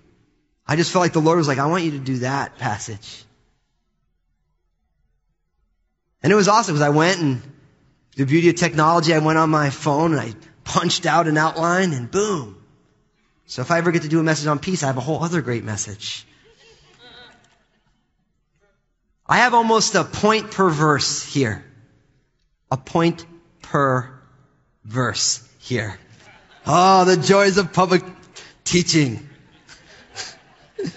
I 0.66 0.76
just 0.76 0.90
felt 0.90 1.02
like 1.02 1.12
the 1.12 1.21
Lord 1.21 1.37
was 1.37 1.47
like, 1.47 1.59
I 1.59 1.66
want 1.66 1.85
you 1.85 1.90
to 1.90 1.99
do 1.99 2.16
that 2.21 2.57
passage. 2.57 3.25
And 6.23 6.33
it 6.33 6.35
was 6.35 6.49
awesome 6.49 6.76
because 6.76 6.87
I 6.87 6.88
went 6.88 7.21
and 7.21 7.42
the 8.16 8.25
beauty 8.25 8.49
of 8.49 8.54
technology, 8.54 9.12
I 9.12 9.19
went 9.19 9.37
on 9.37 9.50
my 9.50 9.69
phone 9.69 10.12
and 10.12 10.21
I 10.21 10.33
punched 10.64 11.04
out 11.04 11.28
an 11.28 11.37
outline 11.37 11.92
and 11.92 12.11
boom. 12.11 12.57
So 13.45 13.61
if 13.61 13.71
I 13.71 13.76
ever 13.76 13.92
get 13.92 14.02
to 14.02 14.09
do 14.09 14.19
a 14.19 14.23
message 14.23 14.47
on 14.47 14.59
peace, 14.59 14.83
I 14.83 14.87
have 14.87 14.97
a 14.97 15.02
whole 15.02 15.23
other 15.23 15.42
great 15.42 15.62
message. 15.62 16.26
I 19.26 19.38
have 19.38 19.55
almost 19.55 19.95
a 19.95 20.05
point 20.05 20.50
per 20.50 20.69
verse 20.69 21.25
here. 21.25 21.64
A 22.71 22.76
point 22.76 23.25
per 23.62 24.11
verse 24.85 25.47
here. 25.61 25.99
Oh, 26.67 27.05
the 27.05 27.17
joys 27.17 27.59
of 27.59 27.73
public 27.73 28.05
teaching. 28.64 29.29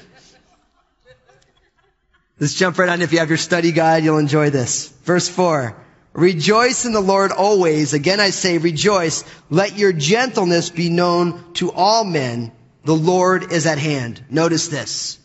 Let's 2.39 2.55
jump 2.55 2.77
right 2.77 2.89
on. 2.89 3.01
If 3.01 3.13
you 3.13 3.20
have 3.20 3.29
your 3.29 3.38
study 3.38 3.72
guide, 3.72 4.03
you'll 4.03 4.17
enjoy 4.17 4.50
this. 4.50 4.89
Verse 5.03 5.29
4. 5.29 5.75
Rejoice 6.13 6.86
in 6.86 6.94
the 6.94 7.01
Lord 7.01 7.32
always. 7.32 7.94
Again 7.94 8.20
I 8.20 8.29
say 8.29 8.58
rejoice. 8.58 9.24
Let 9.50 9.77
your 9.77 9.91
gentleness 9.91 10.70
be 10.70 10.89
known 10.89 11.53
to 11.55 11.72
all 11.72 12.05
men. 12.05 12.53
The 12.86 12.96
Lord 12.96 13.51
is 13.51 13.65
at 13.65 13.79
hand. 13.79 14.24
Notice 14.29 14.70
this. 14.70 15.20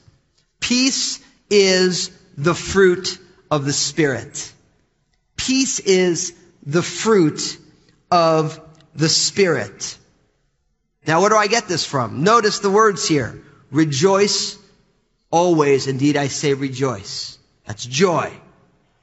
Peace 0.58 1.20
is 1.48 2.10
the 2.42 2.54
fruit 2.54 3.18
of 3.50 3.66
the 3.66 3.72
Spirit. 3.72 4.52
Peace 5.36 5.78
is 5.78 6.34
the 6.64 6.82
fruit 6.82 7.58
of 8.10 8.60
the 8.94 9.08
Spirit. 9.08 9.98
Now, 11.06 11.20
where 11.20 11.30
do 11.30 11.36
I 11.36 11.48
get 11.48 11.68
this 11.68 11.84
from? 11.84 12.22
Notice 12.22 12.60
the 12.60 12.70
words 12.70 13.06
here. 13.06 13.42
Rejoice 13.70 14.58
always. 15.30 15.86
Indeed, 15.86 16.16
I 16.16 16.28
say 16.28 16.54
rejoice. 16.54 17.38
That's 17.66 17.84
joy. 17.84 18.32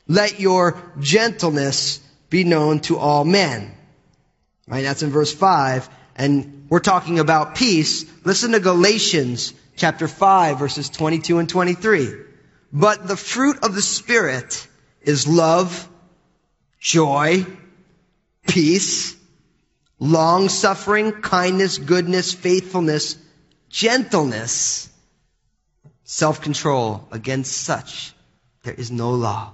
Let 0.08 0.40
your 0.40 0.82
gentleness 1.00 2.00
be 2.30 2.44
known 2.44 2.80
to 2.82 2.98
all 2.98 3.24
men. 3.24 3.72
Right? 4.68 4.82
That's 4.82 5.04
in 5.04 5.12
verse 5.12 5.34
5. 5.34 5.90
And 6.16 6.66
we're 6.70 6.80
talking 6.80 7.20
about 7.20 7.56
peace. 7.56 8.06
Listen 8.26 8.54
to 8.54 8.60
Galatians 8.60 9.54
chapter 9.76 10.08
5 10.08 10.58
verses 10.58 10.90
22 10.90 11.38
and 11.38 11.48
23. 11.48 12.27
But 12.72 13.08
the 13.08 13.18
fruit 13.18 13.64
of 13.64 13.74
the 13.74 13.82
Spirit 13.82 14.68
is 15.02 15.28
love, 15.28 15.88
joy, 16.80 17.46
peace, 18.48 19.16
long 20.00 20.50
suffering, 20.50 21.12
kindness, 21.12 21.78
goodness, 21.78 22.34
faithfulness, 22.34 23.18
gentleness, 23.70 24.90
self 26.04 26.42
control. 26.42 27.08
Against 27.12 27.54
such 27.54 28.14
there 28.64 28.74
is 28.74 28.92
no 28.92 29.12
law. 29.12 29.54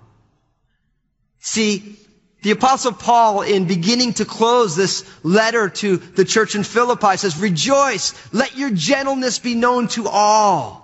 See, 1.39 1.97
the 2.41 2.51
apostle 2.51 2.91
Paul, 2.91 3.41
in 3.41 3.67
beginning 3.67 4.13
to 4.15 4.25
close 4.25 4.75
this 4.75 5.05
letter 5.23 5.69
to 5.69 5.97
the 5.97 6.25
church 6.25 6.55
in 6.55 6.63
Philippi, 6.63 7.15
says, 7.17 7.37
rejoice, 7.37 8.13
let 8.33 8.57
your 8.57 8.69
gentleness 8.69 9.39
be 9.39 9.55
known 9.55 9.87
to 9.89 10.07
all. 10.09 10.82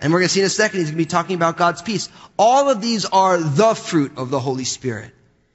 And 0.00 0.12
we're 0.12 0.20
going 0.20 0.28
to 0.28 0.34
see 0.34 0.40
in 0.40 0.46
a 0.46 0.50
second, 0.50 0.80
he's 0.80 0.90
going 0.90 0.98
to 0.98 1.04
be 1.04 1.06
talking 1.06 1.34
about 1.34 1.56
God's 1.56 1.82
peace. 1.82 2.08
All 2.38 2.70
of 2.70 2.80
these 2.80 3.04
are 3.04 3.38
the 3.38 3.74
fruit 3.74 4.12
of 4.16 4.30
the 4.30 4.38
Holy 4.38 4.64
Spirit. 4.64 5.12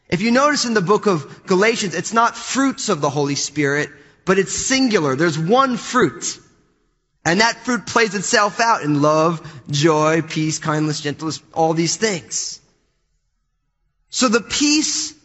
If 0.10 0.22
you 0.22 0.32
notice 0.32 0.66
in 0.66 0.74
the 0.74 0.82
book 0.82 1.08
of 1.08 1.46
Galatians, 1.46 1.96
it's 1.96 2.14
not 2.14 2.36
fruits 2.36 2.90
of 2.90 3.00
the 3.00 3.10
Holy 3.10 3.36
Spirit, 3.36 3.90
but 4.26 4.38
it's 4.38 4.54
singular. 4.54 5.16
There's 5.16 5.40
one 5.40 5.78
fruit. 5.78 6.40
And 7.26 7.40
that 7.40 7.64
fruit 7.64 7.86
plays 7.86 8.16
itself 8.16 8.60
out 8.60 8.84
in 8.84 9.02
love, 9.02 9.42
joy, 9.72 10.22
peace, 10.22 10.60
kindness, 10.60 11.00
gentleness, 11.00 11.42
all 11.54 11.74
these 11.74 11.96
things. 11.96 12.60
So 14.10 14.28
the 14.28 14.42
peace 14.42 15.16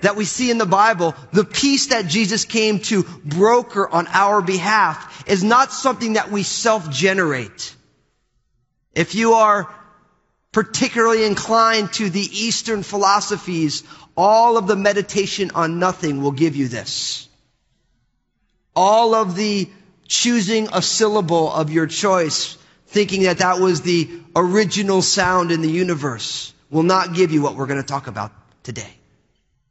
that 0.00 0.16
we 0.16 0.24
see 0.24 0.50
in 0.50 0.58
the 0.58 0.66
Bible, 0.66 1.14
the 1.32 1.44
peace 1.44 1.86
that 1.86 2.08
Jesus 2.08 2.44
came 2.44 2.80
to 2.80 3.04
broker 3.24 3.88
on 3.88 4.08
our 4.08 4.42
behalf 4.42 5.24
is 5.28 5.42
not 5.44 5.72
something 5.72 6.14
that 6.14 6.30
we 6.30 6.42
self-generate. 6.42 7.74
If 8.94 9.14
you 9.14 9.34
are 9.34 9.72
particularly 10.52 11.24
inclined 11.24 11.92
to 11.94 12.08
the 12.08 12.20
Eastern 12.20 12.82
philosophies, 12.82 13.82
all 14.16 14.56
of 14.56 14.66
the 14.66 14.76
meditation 14.76 15.50
on 15.54 15.80
nothing 15.80 16.22
will 16.22 16.32
give 16.32 16.54
you 16.54 16.68
this. 16.68 17.28
All 18.76 19.14
of 19.14 19.34
the 19.34 19.68
choosing 20.06 20.68
a 20.72 20.80
syllable 20.80 21.52
of 21.52 21.70
your 21.70 21.86
choice, 21.86 22.56
thinking 22.86 23.24
that 23.24 23.38
that 23.38 23.58
was 23.58 23.80
the 23.80 24.08
original 24.36 25.02
sound 25.02 25.50
in 25.50 25.60
the 25.60 25.70
universe, 25.70 26.52
will 26.70 26.82
not 26.82 27.14
give 27.14 27.32
you 27.32 27.42
what 27.42 27.56
we're 27.56 27.66
going 27.66 27.80
to 27.80 27.86
talk 27.86 28.06
about 28.06 28.32
today. 28.62 28.94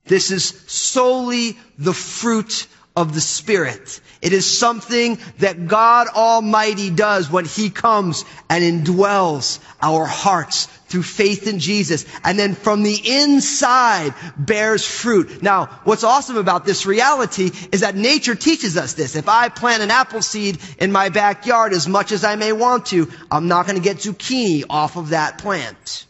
This 0.06 0.32
is 0.32 0.50
solely 0.68 1.58
the 1.78 1.94
fruit 1.94 2.68
of 2.96 3.14
the 3.14 3.22
Spirit. 3.22 4.00
It 4.22 4.34
is 4.34 4.46
something 4.46 5.18
that 5.40 5.68
God 5.68 6.08
Almighty 6.08 6.90
does 6.90 7.30
when 7.30 7.46
He 7.46 7.70
comes 7.70 8.24
and 8.50 8.64
indwells 8.64 9.60
our 9.82 10.06
hearts 10.06 10.68
through 10.88 11.04
faith 11.04 11.48
in 11.48 11.58
Jesus. 11.58 12.06
And 12.24 12.38
then 12.38 12.54
from 12.54 12.84
the 12.84 12.96
inside 13.04 14.14
bears 14.38 14.86
fruit. 14.86 15.42
Now, 15.42 15.66
what's 15.86 16.04
awesome 16.04 16.38
about 16.38 16.66
this 16.66 16.86
reality 16.86 17.50
is 17.72 17.82
that 17.82 17.96
nature 17.96 18.36
teaches 18.36 18.78
us 18.78 18.94
this. 18.94 19.16
If 19.16 19.28
I 19.28 19.50
plant 19.50 19.82
an 19.82 19.90
apple 19.90 20.22
seed 20.22 20.60
in 20.78 20.92
my 20.92 21.10
backyard 21.10 21.74
as 21.74 21.88
much 21.88 22.12
as 22.12 22.24
I 22.24 22.36
may 22.36 22.54
want 22.54 22.88
to, 22.88 23.12
I'm 23.32 23.48
not 23.48 23.66
going 23.66 23.78
to 23.78 23.84
get 23.84 23.98
zucchini 23.98 24.66
off 24.70 24.98
of 24.98 25.10
that 25.10 25.40
plant. 25.40 26.06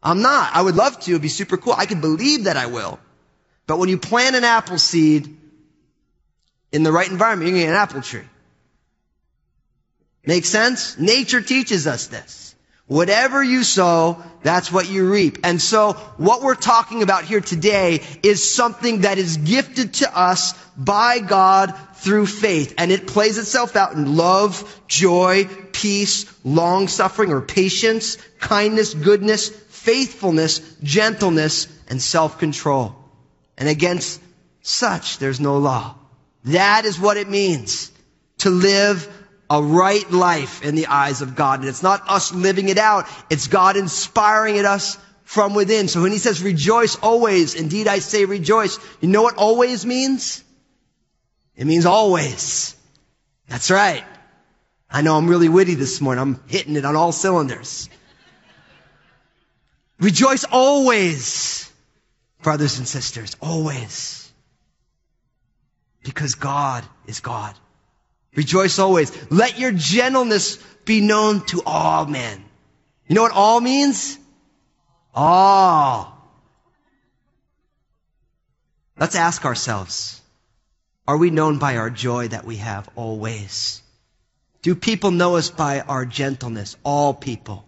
I'm 0.00 0.22
not. 0.22 0.54
I 0.54 0.62
would 0.62 0.76
love 0.76 1.00
to. 1.00 1.10
It'd 1.10 1.22
be 1.22 1.28
super 1.28 1.56
cool. 1.56 1.74
I 1.76 1.86
could 1.86 2.00
believe 2.00 2.44
that 2.44 2.56
I 2.56 2.66
will. 2.66 3.00
But 3.66 3.78
when 3.78 3.88
you 3.88 3.98
plant 3.98 4.36
an 4.36 4.44
apple 4.44 4.78
seed 4.78 5.36
in 6.72 6.82
the 6.82 6.92
right 6.92 7.10
environment, 7.10 7.48
you're 7.48 7.58
going 7.58 7.66
to 7.66 7.72
get 7.72 7.76
an 7.76 7.82
apple 7.82 8.02
tree. 8.02 8.28
Make 10.24 10.44
sense? 10.44 10.98
Nature 10.98 11.42
teaches 11.42 11.86
us 11.86 12.06
this. 12.06 12.54
Whatever 12.86 13.42
you 13.42 13.62
sow, 13.64 14.22
that's 14.42 14.70
what 14.70 14.88
you 14.88 15.10
reap. 15.10 15.38
And 15.44 15.60
so 15.62 15.92
what 16.16 16.42
we're 16.42 16.54
talking 16.54 17.02
about 17.02 17.24
here 17.24 17.40
today 17.40 18.02
is 18.22 18.54
something 18.54 19.02
that 19.02 19.18
is 19.18 19.36
gifted 19.36 19.94
to 19.94 20.18
us 20.18 20.52
by 20.76 21.20
God 21.20 21.74
through 21.94 22.26
faith. 22.26 22.74
And 22.78 22.90
it 22.90 23.06
plays 23.06 23.38
itself 23.38 23.76
out 23.76 23.94
in 23.94 24.16
love, 24.16 24.80
joy, 24.88 25.46
peace, 25.72 26.26
long 26.44 26.88
suffering 26.88 27.32
or 27.32 27.40
patience, 27.40 28.16
kindness, 28.40 28.94
goodness, 28.94 29.48
faithfulness, 29.48 30.58
gentleness, 30.82 31.68
and 31.88 32.00
self-control. 32.00 32.94
And 33.56 33.68
against 33.68 34.20
such 34.62 35.18
there's 35.18 35.40
no 35.40 35.58
law. 35.58 35.96
That 36.44 36.84
is 36.84 36.98
what 36.98 37.16
it 37.16 37.28
means 37.28 37.92
to 38.38 38.50
live 38.50 39.08
a 39.48 39.62
right 39.62 40.10
life 40.10 40.62
in 40.64 40.74
the 40.74 40.86
eyes 40.86 41.20
of 41.20 41.36
God. 41.36 41.60
And 41.60 41.68
it's 41.68 41.82
not 41.82 42.08
us 42.08 42.32
living 42.32 42.68
it 42.68 42.78
out. 42.78 43.06
It's 43.30 43.48
God 43.48 43.76
inspiring 43.76 44.56
it 44.56 44.64
us 44.64 44.98
from 45.24 45.54
within. 45.54 45.88
So 45.88 46.02
when 46.02 46.12
he 46.12 46.18
says 46.18 46.42
rejoice 46.42 46.96
always, 46.96 47.54
indeed 47.54 47.86
I 47.86 47.98
say 47.98 48.24
rejoice, 48.24 48.78
you 49.00 49.08
know 49.08 49.22
what 49.22 49.36
always 49.36 49.86
means? 49.86 50.42
It 51.56 51.66
means 51.66 51.86
always. 51.86 52.74
That's 53.48 53.70
right. 53.70 54.04
I 54.90 55.02
know 55.02 55.16
I'm 55.16 55.28
really 55.28 55.48
witty 55.48 55.74
this 55.74 56.00
morning. 56.00 56.22
I'm 56.22 56.40
hitting 56.48 56.76
it 56.76 56.84
on 56.84 56.96
all 56.96 57.12
cylinders. 57.12 57.88
Rejoice 60.00 60.44
always, 60.44 61.70
brothers 62.42 62.78
and 62.78 62.88
sisters, 62.88 63.36
always. 63.40 64.21
Because 66.02 66.34
God 66.34 66.84
is 67.06 67.20
God. 67.20 67.54
Rejoice 68.34 68.78
always. 68.78 69.12
Let 69.30 69.58
your 69.58 69.72
gentleness 69.72 70.56
be 70.84 71.00
known 71.00 71.44
to 71.46 71.62
all 71.64 72.06
men. 72.06 72.42
You 73.06 73.14
know 73.14 73.22
what 73.22 73.32
all 73.32 73.60
means? 73.60 74.18
All. 75.14 76.16
Let's 78.98 79.16
ask 79.16 79.44
ourselves, 79.44 80.20
are 81.06 81.16
we 81.16 81.30
known 81.30 81.58
by 81.58 81.76
our 81.76 81.90
joy 81.90 82.28
that 82.28 82.44
we 82.44 82.56
have 82.56 82.88
always? 82.94 83.82
Do 84.62 84.74
people 84.74 85.10
know 85.10 85.36
us 85.36 85.50
by 85.50 85.80
our 85.80 86.06
gentleness? 86.06 86.76
All 86.84 87.12
people. 87.12 87.64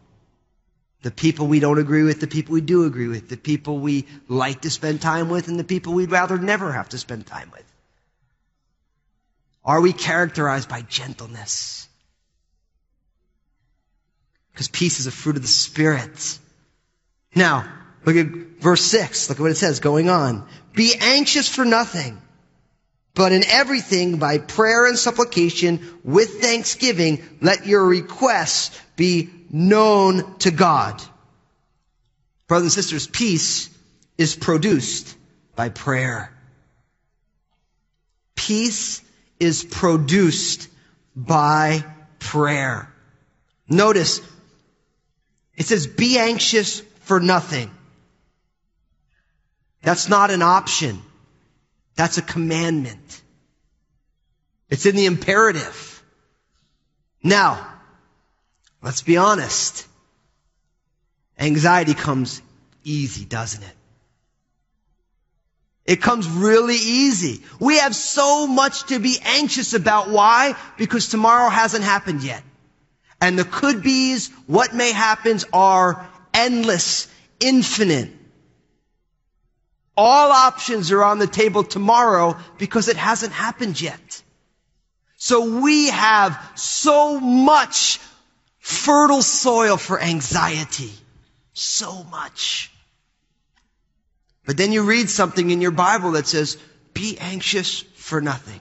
The 1.02 1.10
people 1.10 1.48
we 1.48 1.60
don't 1.60 1.78
agree 1.78 2.04
with, 2.04 2.20
the 2.20 2.26
people 2.26 2.54
we 2.54 2.62
do 2.62 2.86
agree 2.86 3.08
with, 3.08 3.28
the 3.28 3.36
people 3.36 3.78
we 3.78 4.06
like 4.28 4.62
to 4.62 4.70
spend 4.70 5.02
time 5.02 5.28
with, 5.28 5.48
and 5.48 5.58
the 5.58 5.64
people 5.64 5.92
we'd 5.92 6.10
rather 6.10 6.38
never 6.38 6.72
have 6.72 6.88
to 6.90 6.98
spend 6.98 7.26
time 7.26 7.50
with. 7.52 7.64
Are 9.64 9.80
we 9.80 9.92
characterized 9.92 10.68
by 10.68 10.82
gentleness? 10.82 11.88
Because 14.52 14.68
peace 14.68 15.00
is 15.00 15.06
a 15.06 15.10
fruit 15.10 15.36
of 15.36 15.42
the 15.42 15.48
Spirit. 15.48 16.38
Now, 17.34 17.68
look 18.04 18.16
at 18.16 18.26
verse 18.26 18.84
6. 18.84 19.28
Look 19.28 19.38
at 19.38 19.42
what 19.42 19.50
it 19.50 19.56
says 19.56 19.80
going 19.80 20.08
on. 20.08 20.46
Be 20.74 20.94
anxious 21.00 21.48
for 21.48 21.64
nothing, 21.64 22.20
but 23.14 23.32
in 23.32 23.44
everything 23.44 24.18
by 24.18 24.38
prayer 24.38 24.86
and 24.86 24.98
supplication 24.98 25.98
with 26.04 26.40
thanksgiving, 26.40 27.22
let 27.40 27.66
your 27.66 27.84
requests 27.84 28.78
be 28.96 29.30
known 29.50 30.38
to 30.38 30.50
God. 30.50 31.02
Brothers 32.46 32.76
and 32.76 32.84
sisters, 32.84 33.06
peace 33.06 33.70
is 34.18 34.36
produced 34.36 35.16
by 35.56 35.68
prayer. 35.70 36.32
Peace 38.34 39.00
is 39.44 39.62
produced 39.62 40.68
by 41.14 41.84
prayer. 42.18 42.92
Notice, 43.68 44.20
it 45.54 45.66
says, 45.66 45.86
be 45.86 46.18
anxious 46.18 46.80
for 47.02 47.20
nothing. 47.20 47.70
That's 49.82 50.08
not 50.08 50.30
an 50.30 50.42
option. 50.42 51.02
That's 51.94 52.18
a 52.18 52.22
commandment. 52.22 53.22
It's 54.70 54.86
in 54.86 54.96
the 54.96 55.04
imperative. 55.04 56.02
Now, 57.22 57.68
let's 58.82 59.02
be 59.02 59.18
honest. 59.18 59.86
Anxiety 61.38 61.94
comes 61.94 62.40
easy, 62.82 63.24
doesn't 63.26 63.62
it? 63.62 63.76
It 65.86 66.00
comes 66.00 66.26
really 66.26 66.76
easy. 66.76 67.42
We 67.60 67.78
have 67.78 67.94
so 67.94 68.46
much 68.46 68.84
to 68.86 68.98
be 68.98 69.18
anxious 69.22 69.74
about. 69.74 70.08
Why? 70.08 70.56
Because 70.78 71.08
tomorrow 71.08 71.50
hasn't 71.50 71.84
happened 71.84 72.22
yet. 72.22 72.42
And 73.20 73.38
the 73.38 73.44
could 73.44 73.82
be's, 73.82 74.28
what 74.46 74.74
may 74.74 74.92
happens 74.92 75.44
are 75.52 76.08
endless, 76.32 77.06
infinite. 77.38 78.10
All 79.96 80.32
options 80.32 80.90
are 80.90 81.04
on 81.04 81.18
the 81.18 81.26
table 81.26 81.62
tomorrow 81.64 82.36
because 82.58 82.88
it 82.88 82.96
hasn't 82.96 83.32
happened 83.32 83.80
yet. 83.80 84.22
So 85.16 85.60
we 85.60 85.88
have 85.88 86.38
so 86.56 87.20
much 87.20 88.00
fertile 88.58 89.22
soil 89.22 89.76
for 89.76 90.00
anxiety. 90.00 90.92
So 91.52 92.02
much. 92.04 92.70
But 94.46 94.56
then 94.56 94.72
you 94.72 94.82
read 94.82 95.08
something 95.08 95.50
in 95.50 95.60
your 95.60 95.70
Bible 95.70 96.12
that 96.12 96.26
says, 96.26 96.58
be 96.92 97.18
anxious 97.18 97.80
for 97.96 98.20
nothing. 98.20 98.60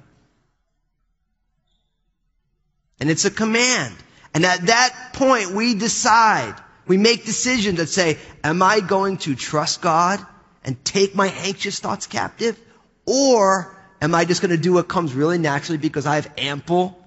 And 2.99 3.09
it's 3.09 3.25
a 3.25 3.31
command. 3.31 3.95
And 4.33 4.45
at 4.45 4.67
that 4.67 5.11
point, 5.13 5.51
we 5.51 5.75
decide, 5.75 6.55
we 6.87 6.97
make 6.97 7.25
decisions 7.25 7.77
that 7.77 7.89
say, 7.89 8.17
am 8.43 8.61
I 8.61 8.79
going 8.79 9.17
to 9.19 9.35
trust 9.35 9.81
God 9.81 10.25
and 10.63 10.83
take 10.85 11.13
my 11.13 11.27
anxious 11.27 11.79
thoughts 11.79 12.07
captive? 12.07 12.57
Or 13.05 13.75
am 14.01 14.15
I 14.15 14.25
just 14.25 14.41
going 14.41 14.51
to 14.51 14.57
do 14.57 14.73
what 14.73 14.87
comes 14.87 15.13
really 15.13 15.37
naturally 15.37 15.77
because 15.77 16.05
I 16.05 16.15
have 16.15 16.31
ample 16.37 16.97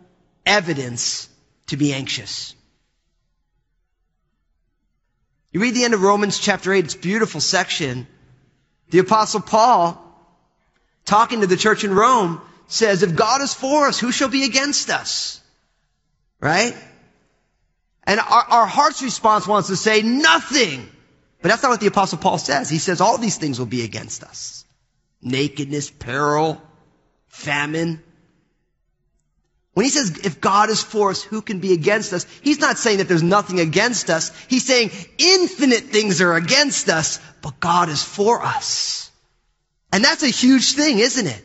evidence 0.44 1.28
to 1.68 1.76
be 1.76 1.92
anxious? 1.92 2.54
You 5.50 5.60
read 5.60 5.74
the 5.74 5.84
end 5.84 5.94
of 5.94 6.02
Romans 6.02 6.38
chapter 6.38 6.72
8, 6.72 6.84
it's 6.84 6.94
a 6.94 6.98
beautiful 6.98 7.40
section. 7.40 8.06
The 8.90 9.00
apostle 9.00 9.40
Paul, 9.40 10.02
talking 11.04 11.40
to 11.40 11.46
the 11.46 11.56
church 11.56 11.84
in 11.84 11.94
Rome, 11.94 12.40
says, 12.68 13.02
if 13.02 13.14
God 13.14 13.42
is 13.42 13.54
for 13.54 13.86
us, 13.86 13.98
who 13.98 14.12
shall 14.12 14.28
be 14.28 14.44
against 14.44 14.90
us? 14.90 15.40
Right? 16.40 16.76
And 18.04 18.20
our, 18.20 18.44
our 18.48 18.66
heart's 18.66 19.02
response 19.02 19.46
wants 19.46 19.68
to 19.68 19.76
say, 19.76 20.02
nothing. 20.02 20.88
But 21.42 21.48
that's 21.48 21.62
not 21.62 21.70
what 21.70 21.80
the 21.80 21.86
apostle 21.86 22.18
Paul 22.18 22.38
says. 22.38 22.70
He 22.70 22.78
says 22.78 23.00
all 23.00 23.18
these 23.18 23.36
things 23.36 23.58
will 23.58 23.66
be 23.66 23.82
against 23.82 24.22
us. 24.22 24.64
Nakedness, 25.22 25.90
peril, 25.90 26.60
famine. 27.28 28.02
When 29.76 29.84
he 29.84 29.90
says, 29.90 30.20
if 30.24 30.40
God 30.40 30.70
is 30.70 30.82
for 30.82 31.10
us, 31.10 31.22
who 31.22 31.42
can 31.42 31.58
be 31.58 31.74
against 31.74 32.14
us? 32.14 32.24
He's 32.40 32.60
not 32.60 32.78
saying 32.78 32.96
that 32.96 33.08
there's 33.08 33.22
nothing 33.22 33.60
against 33.60 34.08
us. 34.08 34.32
He's 34.48 34.64
saying 34.64 34.90
infinite 35.18 35.82
things 35.82 36.22
are 36.22 36.32
against 36.32 36.88
us, 36.88 37.20
but 37.42 37.60
God 37.60 37.90
is 37.90 38.02
for 38.02 38.42
us. 38.42 39.10
And 39.92 40.02
that's 40.02 40.22
a 40.22 40.28
huge 40.28 40.72
thing, 40.72 41.00
isn't 41.00 41.26
it? 41.26 41.44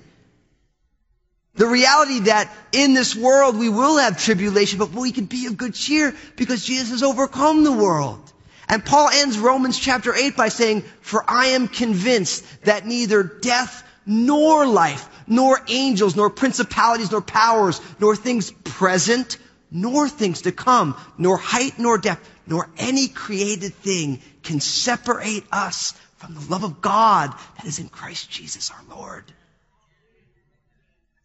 The 1.56 1.68
reality 1.68 2.22
that 2.22 2.50
in 2.72 2.94
this 2.94 3.18
world 3.18 3.58
we 3.58 3.68
will 3.68 3.98
have 3.98 4.18
tribulation, 4.18 4.80
but 4.80 4.92
we 4.92 5.12
can 5.12 5.26
be 5.26 5.48
of 5.48 5.58
good 5.58 5.74
cheer 5.74 6.16
because 6.38 6.64
Jesus 6.64 6.92
has 6.92 7.04
overcome 7.04 7.66
the 7.66 7.74
world. 7.74 8.32
And 8.70 8.86
Paul 8.86 9.10
ends 9.12 9.40
Romans 9.40 9.78
chapter 9.78 10.16
8 10.16 10.38
by 10.38 10.48
saying, 10.48 10.84
For 11.02 11.22
I 11.30 11.48
am 11.48 11.68
convinced 11.68 12.46
that 12.64 12.86
neither 12.86 13.24
death 13.24 13.86
nor 14.06 14.66
life, 14.66 15.08
nor 15.28 15.60
angels, 15.68 16.16
nor 16.16 16.30
principalities, 16.30 17.12
nor 17.12 17.22
powers, 17.22 17.82
nor 18.00 18.16
things 18.16 18.52
present, 18.52 19.38
nor 19.72 20.08
things 20.10 20.42
to 20.44 20.52
come, 20.52 20.98
nor 21.18 21.38
height, 21.38 21.80
nor 21.80 21.98
depth, 21.98 22.30
nor 22.46 22.70
any 22.78 23.08
created 23.08 23.74
thing 23.74 24.22
can 24.44 24.60
separate 24.60 25.46
us 25.52 25.94
from 26.18 26.36
the 26.36 26.52
love 26.52 26.64
of 26.64 26.82
God 26.82 27.34
that 27.58 27.66
is 27.66 27.80
in 27.80 27.90
Christ 27.90 28.30
Jesus 28.30 28.72
our 28.72 28.98
Lord. 28.98 29.24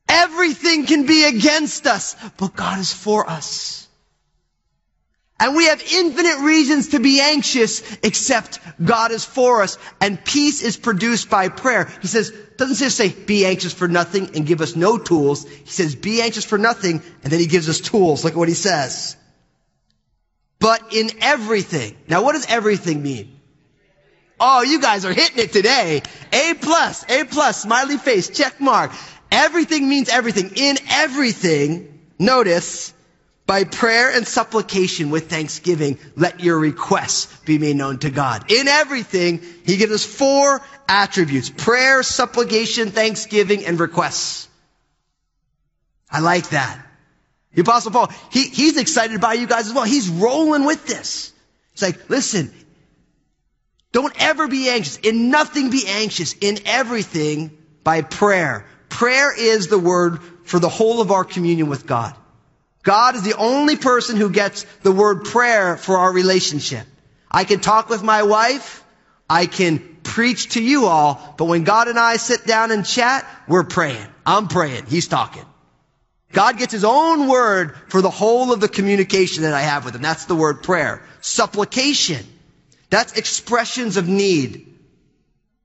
Everything 0.08 0.86
can 0.86 1.06
be 1.06 1.24
against 1.24 1.86
us, 1.86 2.16
but 2.36 2.54
God 2.54 2.78
is 2.78 2.92
for 2.92 3.28
us. 3.28 3.85
And 5.38 5.54
we 5.54 5.66
have 5.66 5.82
infinite 5.92 6.38
reasons 6.38 6.88
to 6.88 7.00
be 7.00 7.20
anxious, 7.20 7.82
except 8.02 8.58
God 8.82 9.10
is 9.10 9.24
for 9.24 9.62
us. 9.62 9.76
And 10.00 10.24
peace 10.24 10.62
is 10.62 10.78
produced 10.78 11.28
by 11.28 11.50
prayer. 11.50 11.90
He 12.00 12.08
says, 12.08 12.32
doesn't 12.56 12.76
just 12.76 12.96
say, 12.96 13.10
be 13.10 13.44
anxious 13.44 13.74
for 13.74 13.86
nothing 13.86 14.30
and 14.34 14.46
give 14.46 14.62
us 14.62 14.76
no 14.76 14.96
tools. 14.96 15.46
He 15.46 15.68
says, 15.68 15.94
be 15.94 16.22
anxious 16.22 16.46
for 16.46 16.56
nothing, 16.56 17.02
and 17.22 17.30
then 17.32 17.38
he 17.38 17.46
gives 17.46 17.68
us 17.68 17.80
tools. 17.80 18.24
Look 18.24 18.32
at 18.32 18.38
what 18.38 18.48
he 18.48 18.54
says. 18.54 19.16
But 20.58 20.94
in 20.94 21.10
everything. 21.20 21.96
Now 22.08 22.22
what 22.22 22.32
does 22.32 22.46
everything 22.46 23.02
mean? 23.02 23.38
Oh, 24.40 24.62
you 24.62 24.80
guys 24.80 25.04
are 25.04 25.12
hitting 25.12 25.38
it 25.38 25.52
today. 25.52 26.02
A 26.32 26.54
plus, 26.54 27.04
A 27.10 27.24
plus, 27.24 27.62
smiley 27.62 27.98
face, 27.98 28.30
check 28.30 28.58
mark. 28.58 28.90
Everything 29.30 29.88
means 29.88 30.08
everything. 30.08 30.52
In 30.56 30.78
everything, 30.88 32.00
notice, 32.18 32.94
by 33.46 33.62
prayer 33.62 34.10
and 34.10 34.26
supplication 34.26 35.10
with 35.10 35.30
thanksgiving, 35.30 35.98
let 36.16 36.40
your 36.40 36.58
requests 36.58 37.26
be 37.44 37.58
made 37.58 37.76
known 37.76 37.98
to 38.00 38.10
God. 38.10 38.50
In 38.50 38.66
everything, 38.66 39.40
He 39.64 39.76
gives 39.76 39.92
us 39.92 40.04
four 40.04 40.60
attributes. 40.88 41.48
Prayer, 41.48 42.02
supplication, 42.02 42.90
thanksgiving, 42.90 43.64
and 43.64 43.78
requests. 43.78 44.48
I 46.10 46.20
like 46.20 46.50
that. 46.50 46.84
The 47.54 47.62
apostle 47.62 47.92
Paul, 47.92 48.12
he, 48.30 48.48
he's 48.48 48.76
excited 48.76 49.20
by 49.20 49.34
you 49.34 49.46
guys 49.46 49.66
as 49.66 49.72
well. 49.72 49.84
He's 49.84 50.08
rolling 50.08 50.66
with 50.66 50.86
this. 50.86 51.32
It's 51.72 51.82
like, 51.82 52.10
listen, 52.10 52.52
don't 53.92 54.14
ever 54.20 54.48
be 54.48 54.68
anxious. 54.68 54.98
In 54.98 55.30
nothing 55.30 55.70
be 55.70 55.84
anxious. 55.86 56.34
In 56.34 56.58
everything 56.66 57.56
by 57.82 58.02
prayer. 58.02 58.66
Prayer 58.88 59.34
is 59.34 59.68
the 59.68 59.78
word 59.78 60.20
for 60.44 60.58
the 60.58 60.68
whole 60.68 61.00
of 61.00 61.10
our 61.10 61.24
communion 61.24 61.68
with 61.68 61.86
God. 61.86 62.14
God 62.86 63.16
is 63.16 63.22
the 63.22 63.36
only 63.36 63.74
person 63.74 64.16
who 64.16 64.30
gets 64.30 64.62
the 64.84 64.92
word 64.92 65.24
prayer 65.24 65.76
for 65.76 65.98
our 65.98 66.12
relationship. 66.12 66.86
I 67.28 67.42
can 67.42 67.58
talk 67.58 67.88
with 67.88 68.04
my 68.04 68.22
wife. 68.22 68.84
I 69.28 69.46
can 69.46 69.80
preach 70.04 70.50
to 70.50 70.62
you 70.62 70.86
all. 70.86 71.34
But 71.36 71.46
when 71.46 71.64
God 71.64 71.88
and 71.88 71.98
I 71.98 72.16
sit 72.16 72.46
down 72.46 72.70
and 72.70 72.86
chat, 72.86 73.28
we're 73.48 73.64
praying. 73.64 74.06
I'm 74.24 74.46
praying. 74.46 74.86
He's 74.86 75.08
talking. 75.08 75.44
God 76.30 76.58
gets 76.58 76.72
his 76.72 76.84
own 76.84 77.26
word 77.26 77.74
for 77.88 78.02
the 78.02 78.10
whole 78.10 78.52
of 78.52 78.60
the 78.60 78.68
communication 78.68 79.42
that 79.42 79.52
I 79.52 79.62
have 79.62 79.84
with 79.84 79.96
him. 79.96 80.02
That's 80.02 80.26
the 80.26 80.36
word 80.36 80.62
prayer. 80.62 81.02
Supplication. 81.20 82.24
That's 82.88 83.14
expressions 83.14 83.96
of 83.96 84.06
need. 84.06 84.78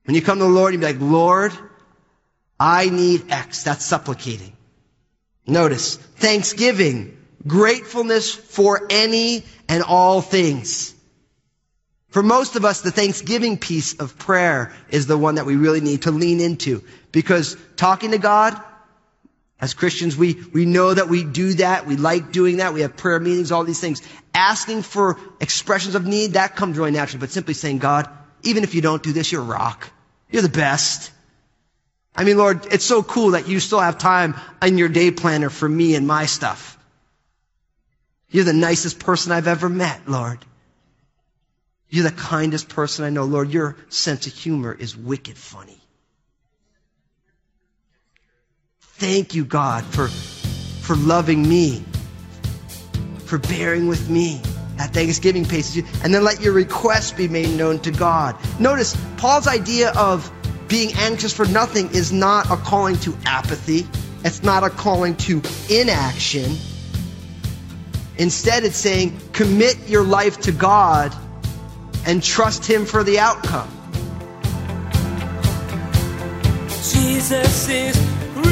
When 0.05 0.15
you 0.15 0.23
come 0.23 0.39
to 0.39 0.45
the 0.45 0.49
Lord, 0.49 0.73
you 0.73 0.79
be 0.79 0.87
like, 0.87 0.99
Lord, 0.99 1.53
I 2.59 2.89
need 2.89 3.29
X. 3.29 3.61
That's 3.61 3.85
supplicating. 3.85 4.57
Notice, 5.51 5.97
thanksgiving, 5.97 7.17
gratefulness 7.45 8.33
for 8.33 8.87
any 8.89 9.43
and 9.67 9.83
all 9.83 10.21
things. 10.21 10.95
For 12.09 12.23
most 12.23 12.55
of 12.55 12.63
us, 12.63 12.81
the 12.81 12.91
thanksgiving 12.91 13.57
piece 13.57 13.99
of 13.99 14.17
prayer 14.17 14.73
is 14.89 15.07
the 15.07 15.17
one 15.17 15.35
that 15.35 15.45
we 15.45 15.57
really 15.57 15.81
need 15.81 16.03
to 16.03 16.11
lean 16.11 16.39
into 16.39 16.83
because 17.11 17.57
talking 17.75 18.11
to 18.11 18.17
God, 18.17 18.61
as 19.59 19.73
Christians, 19.73 20.15
we, 20.17 20.41
we 20.53 20.65
know 20.65 20.93
that 20.93 21.09
we 21.09 21.23
do 21.23 21.53
that. 21.55 21.85
We 21.85 21.97
like 21.97 22.31
doing 22.31 22.57
that. 22.57 22.73
We 22.73 22.81
have 22.81 22.95
prayer 22.95 23.19
meetings, 23.19 23.51
all 23.51 23.63
these 23.63 23.79
things. 23.79 24.01
Asking 24.33 24.81
for 24.81 25.19
expressions 25.39 25.95
of 25.95 26.05
need, 26.05 26.33
that 26.33 26.55
comes 26.55 26.77
really 26.77 26.91
naturally. 26.91 27.19
But 27.19 27.31
simply 27.31 27.53
saying, 27.53 27.79
God, 27.79 28.09
even 28.43 28.63
if 28.63 28.73
you 28.73 28.81
don't 28.81 29.03
do 29.03 29.13
this, 29.13 29.31
you're 29.31 29.41
a 29.41 29.45
rock. 29.45 29.89
You're 30.31 30.41
the 30.41 30.49
best. 30.49 31.11
I 32.15 32.23
mean, 32.23 32.37
Lord, 32.37 32.67
it's 32.71 32.85
so 32.85 33.03
cool 33.03 33.31
that 33.31 33.47
you 33.47 33.59
still 33.59 33.79
have 33.79 33.97
time 33.97 34.35
in 34.61 34.77
your 34.77 34.89
day 34.89 35.11
planner 35.11 35.49
for 35.49 35.67
me 35.67 35.95
and 35.95 36.05
my 36.05 36.25
stuff. 36.25 36.77
You're 38.29 38.43
the 38.43 38.53
nicest 38.53 38.99
person 38.99 39.31
I've 39.31 39.47
ever 39.47 39.69
met, 39.69 40.07
Lord. 40.07 40.39
You're 41.89 42.03
the 42.03 42.15
kindest 42.15 42.69
person 42.69 43.03
I 43.03 43.09
know, 43.09 43.25
Lord. 43.25 43.51
Your 43.51 43.75
sense 43.89 44.27
of 44.27 44.33
humor 44.33 44.73
is 44.73 44.95
wicked 44.95 45.37
funny. 45.37 45.77
Thank 48.79 49.35
you, 49.35 49.43
God, 49.43 49.83
for, 49.83 50.07
for 50.07 50.95
loving 50.95 51.47
me, 51.47 51.83
for 53.25 53.37
bearing 53.37 53.87
with 53.87 54.09
me. 54.09 54.41
That 54.77 54.93
Thanksgiving 54.93 55.45
pace. 55.45 55.75
And 56.03 56.13
then 56.13 56.23
let 56.23 56.41
your 56.41 56.53
requests 56.53 57.11
be 57.11 57.27
made 57.27 57.49
known 57.57 57.79
to 57.79 57.91
God. 57.91 58.37
Notice 58.59 58.95
Paul's 59.17 59.47
idea 59.47 59.91
of 59.91 60.31
being 60.71 60.93
anxious 60.93 61.33
for 61.33 61.45
nothing 61.47 61.89
is 61.93 62.13
not 62.13 62.49
a 62.49 62.55
calling 62.55 62.95
to 62.99 63.13
apathy. 63.25 63.85
It's 64.23 64.41
not 64.41 64.63
a 64.63 64.69
calling 64.69 65.17
to 65.17 65.41
inaction. 65.69 66.55
Instead, 68.17 68.63
it's 68.63 68.77
saying 68.77 69.19
commit 69.33 69.89
your 69.89 70.03
life 70.03 70.39
to 70.41 70.53
God 70.53 71.13
and 72.05 72.23
trust 72.23 72.65
Him 72.65 72.85
for 72.85 73.03
the 73.03 73.19
outcome. 73.19 73.69
Jesus 76.69 77.67
is 77.67 77.99
real. 78.37 78.45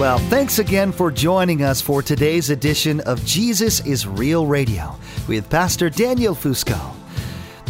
Well, 0.00 0.18
thanks 0.30 0.58
again 0.58 0.90
for 0.90 1.12
joining 1.12 1.62
us 1.62 1.80
for 1.80 2.02
today's 2.02 2.50
edition 2.50 2.98
of 3.02 3.24
Jesus 3.24 3.86
is 3.86 4.04
Real 4.04 4.48
Radio 4.48 4.96
with 5.28 5.48
Pastor 5.48 5.88
Daniel 5.88 6.34
Fusco. 6.34 7.03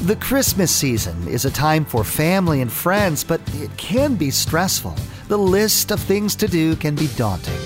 The 0.02 0.16
Christmas 0.16 0.70
season 0.70 1.28
is 1.28 1.46
a 1.46 1.50
time 1.50 1.84
for 1.84 2.04
family 2.04 2.60
and 2.60 2.70
friends, 2.70 3.24
but 3.24 3.40
it 3.54 3.74
can 3.78 4.16
be 4.16 4.30
stressful. 4.30 4.94
The 5.28 5.38
list 5.38 5.90
of 5.90 6.00
things 6.00 6.36
to 6.36 6.46
do 6.46 6.76
can 6.76 6.94
be 6.94 7.08
daunting, 7.16 7.58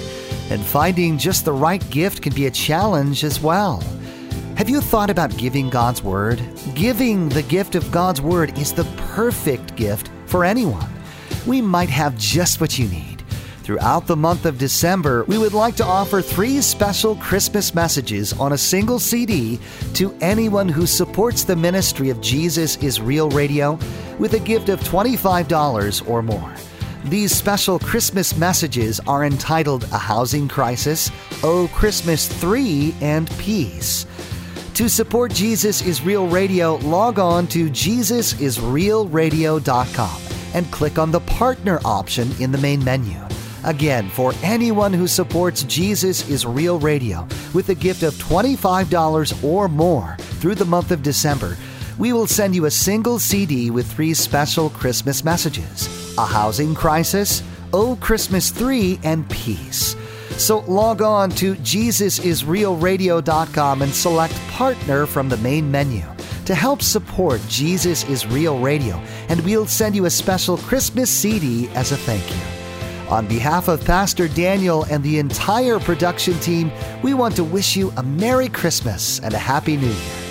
and 0.51 0.65
finding 0.65 1.19
just 1.19 1.45
the 1.45 1.53
right 1.53 1.83
gift 1.91 2.23
can 2.23 2.33
be 2.33 2.47
a 2.47 2.51
challenge 2.51 3.25
as 3.25 3.41
well. 3.41 3.83
Have 4.57 4.69
you 4.69 4.81
thought 4.81 5.11
about 5.11 5.37
giving 5.37 5.69
God's 5.69 6.03
Word? 6.03 6.41
Giving 6.75 7.29
the 7.29 7.43
gift 7.43 7.75
of 7.75 7.91
God's 7.91 8.21
Word 8.21 8.57
is 8.57 8.73
the 8.73 8.85
perfect 8.97 9.75
gift 9.75 10.11
for 10.27 10.45
anyone. 10.45 10.89
We 11.45 11.61
might 11.61 11.91
have 11.91 12.17
just 12.17 12.61
what 12.61 12.79
you 12.79 12.87
need. 12.89 13.18
Throughout 13.69 14.07
the 14.07 14.17
month 14.17 14.47
of 14.47 14.57
December, 14.57 15.25
we 15.25 15.37
would 15.37 15.53
like 15.53 15.77
to 15.77 15.85
offer 15.85 16.23
three 16.23 16.63
special 16.63 17.17
Christmas 17.17 17.75
messages 17.75 18.33
on 18.33 18.55
a 18.55 18.57
single 18.57 18.99
CD 18.99 19.61
to 19.93 20.17
anyone 20.23 20.71
who 20.71 20.87
supports 20.87 21.45
the 21.45 21.55
ministry 21.55 22.09
of 22.09 22.19
Jesus 22.23 22.79
is 22.79 22.99
Real 22.99 23.29
Radio 23.29 23.79
with 24.19 24.33
a 24.33 24.39
gift 24.39 24.71
of 24.71 24.81
$25 24.81 26.09
or 26.09 26.23
more. 26.23 26.55
These 27.05 27.35
special 27.35 27.79
Christmas 27.79 28.39
messages 28.39 29.01
are 29.01 29.27
entitled 29.27 29.85
A 29.93 29.99
Housing 29.99 30.49
Crisis, 30.49 31.11
Oh 31.43 31.69
Christmas 31.75 32.41
Tree, 32.41 32.95
and 33.03 33.31
Peace. 33.33 34.07
To 34.77 34.89
support 34.89 35.35
Jesus 35.35 35.83
is 35.83 36.01
Real 36.01 36.27
Radio, 36.27 36.77
log 36.77 37.19
on 37.19 37.47
to 37.49 37.69
JesusIsRealRadio.com 37.69 40.23
and 40.55 40.73
click 40.73 40.99
on 40.99 41.11
the 41.11 41.21
partner 41.21 41.79
option 41.85 42.31
in 42.41 42.51
the 42.51 42.57
main 42.57 42.83
menu. 42.83 43.28
Again, 43.65 44.09
for 44.09 44.33
anyone 44.43 44.93
who 44.93 45.09
supports 45.09 45.63
Jesus 45.65 46.29
is 46.29 46.47
Real 46.47 46.79
Radio 46.79 47.27
with 47.53 47.69
a 47.71 47.75
gift 47.75 48.03
of 48.03 48.15
$25 48.15 49.45
or 49.45 49.69
more 49.69 50.17
through 50.19 50.55
the 50.55 50.65
month 50.65 50.91
of 50.91 51.03
December, 51.03 51.57
we 51.99 52.13
will 52.13 52.27
send 52.27 52.55
you 52.55 52.67
a 52.67 52.71
single 52.71 53.19
CD 53.19 53.71
with 53.71 53.91
three 53.93 54.15
special 54.15 54.71
Christmas 54.71 55.25
messages 55.25 56.17
A 56.17 56.25
Housing 56.25 56.75
Crisis, 56.75 57.43
Oh 57.73 57.99
Christmas 58.01 58.53
Tree, 58.53 59.01
and 59.03 59.29
Peace. 59.29 59.97
So 60.37 60.61
log 60.61 61.03
on 61.03 61.31
to 61.31 61.57
JesusIsRealRadio.com 61.57 63.83
and 63.83 63.93
select 63.93 64.35
Partner 64.51 65.07
from 65.07 65.29
the 65.29 65.37
main 65.39 65.69
menu 65.71 66.05
to 66.45 66.55
help 66.55 66.81
support 66.81 67.41
Jesus 67.49 68.09
is 68.09 68.27
Real 68.27 68.59
Radio, 68.59 68.97
and 69.29 69.41
we'll 69.43 69.67
send 69.67 69.95
you 69.95 70.07
a 70.07 70.11
special 70.11 70.57
Christmas 70.57 71.11
CD 71.11 71.69
as 71.75 71.93
a 71.93 71.97
thank 71.97 72.27
you. 72.31 72.58
On 73.09 73.27
behalf 73.27 73.69
of 73.69 73.83
Pastor 73.85 74.29
Daniel 74.29 74.85
and 74.85 75.03
the 75.03 75.19
entire 75.19 75.79
production 75.81 76.39
team, 76.41 76.71
we 77.03 77.15
want 77.15 77.35
to 77.37 77.45
wish 77.45 77.75
you 77.75 77.91
a 77.97 78.03
Merry 78.03 78.51
Christmas 78.51 79.19
and 79.21 79.33
a 79.33 79.39
Happy 79.39 79.79
New 79.79 79.87
Year. 79.87 80.29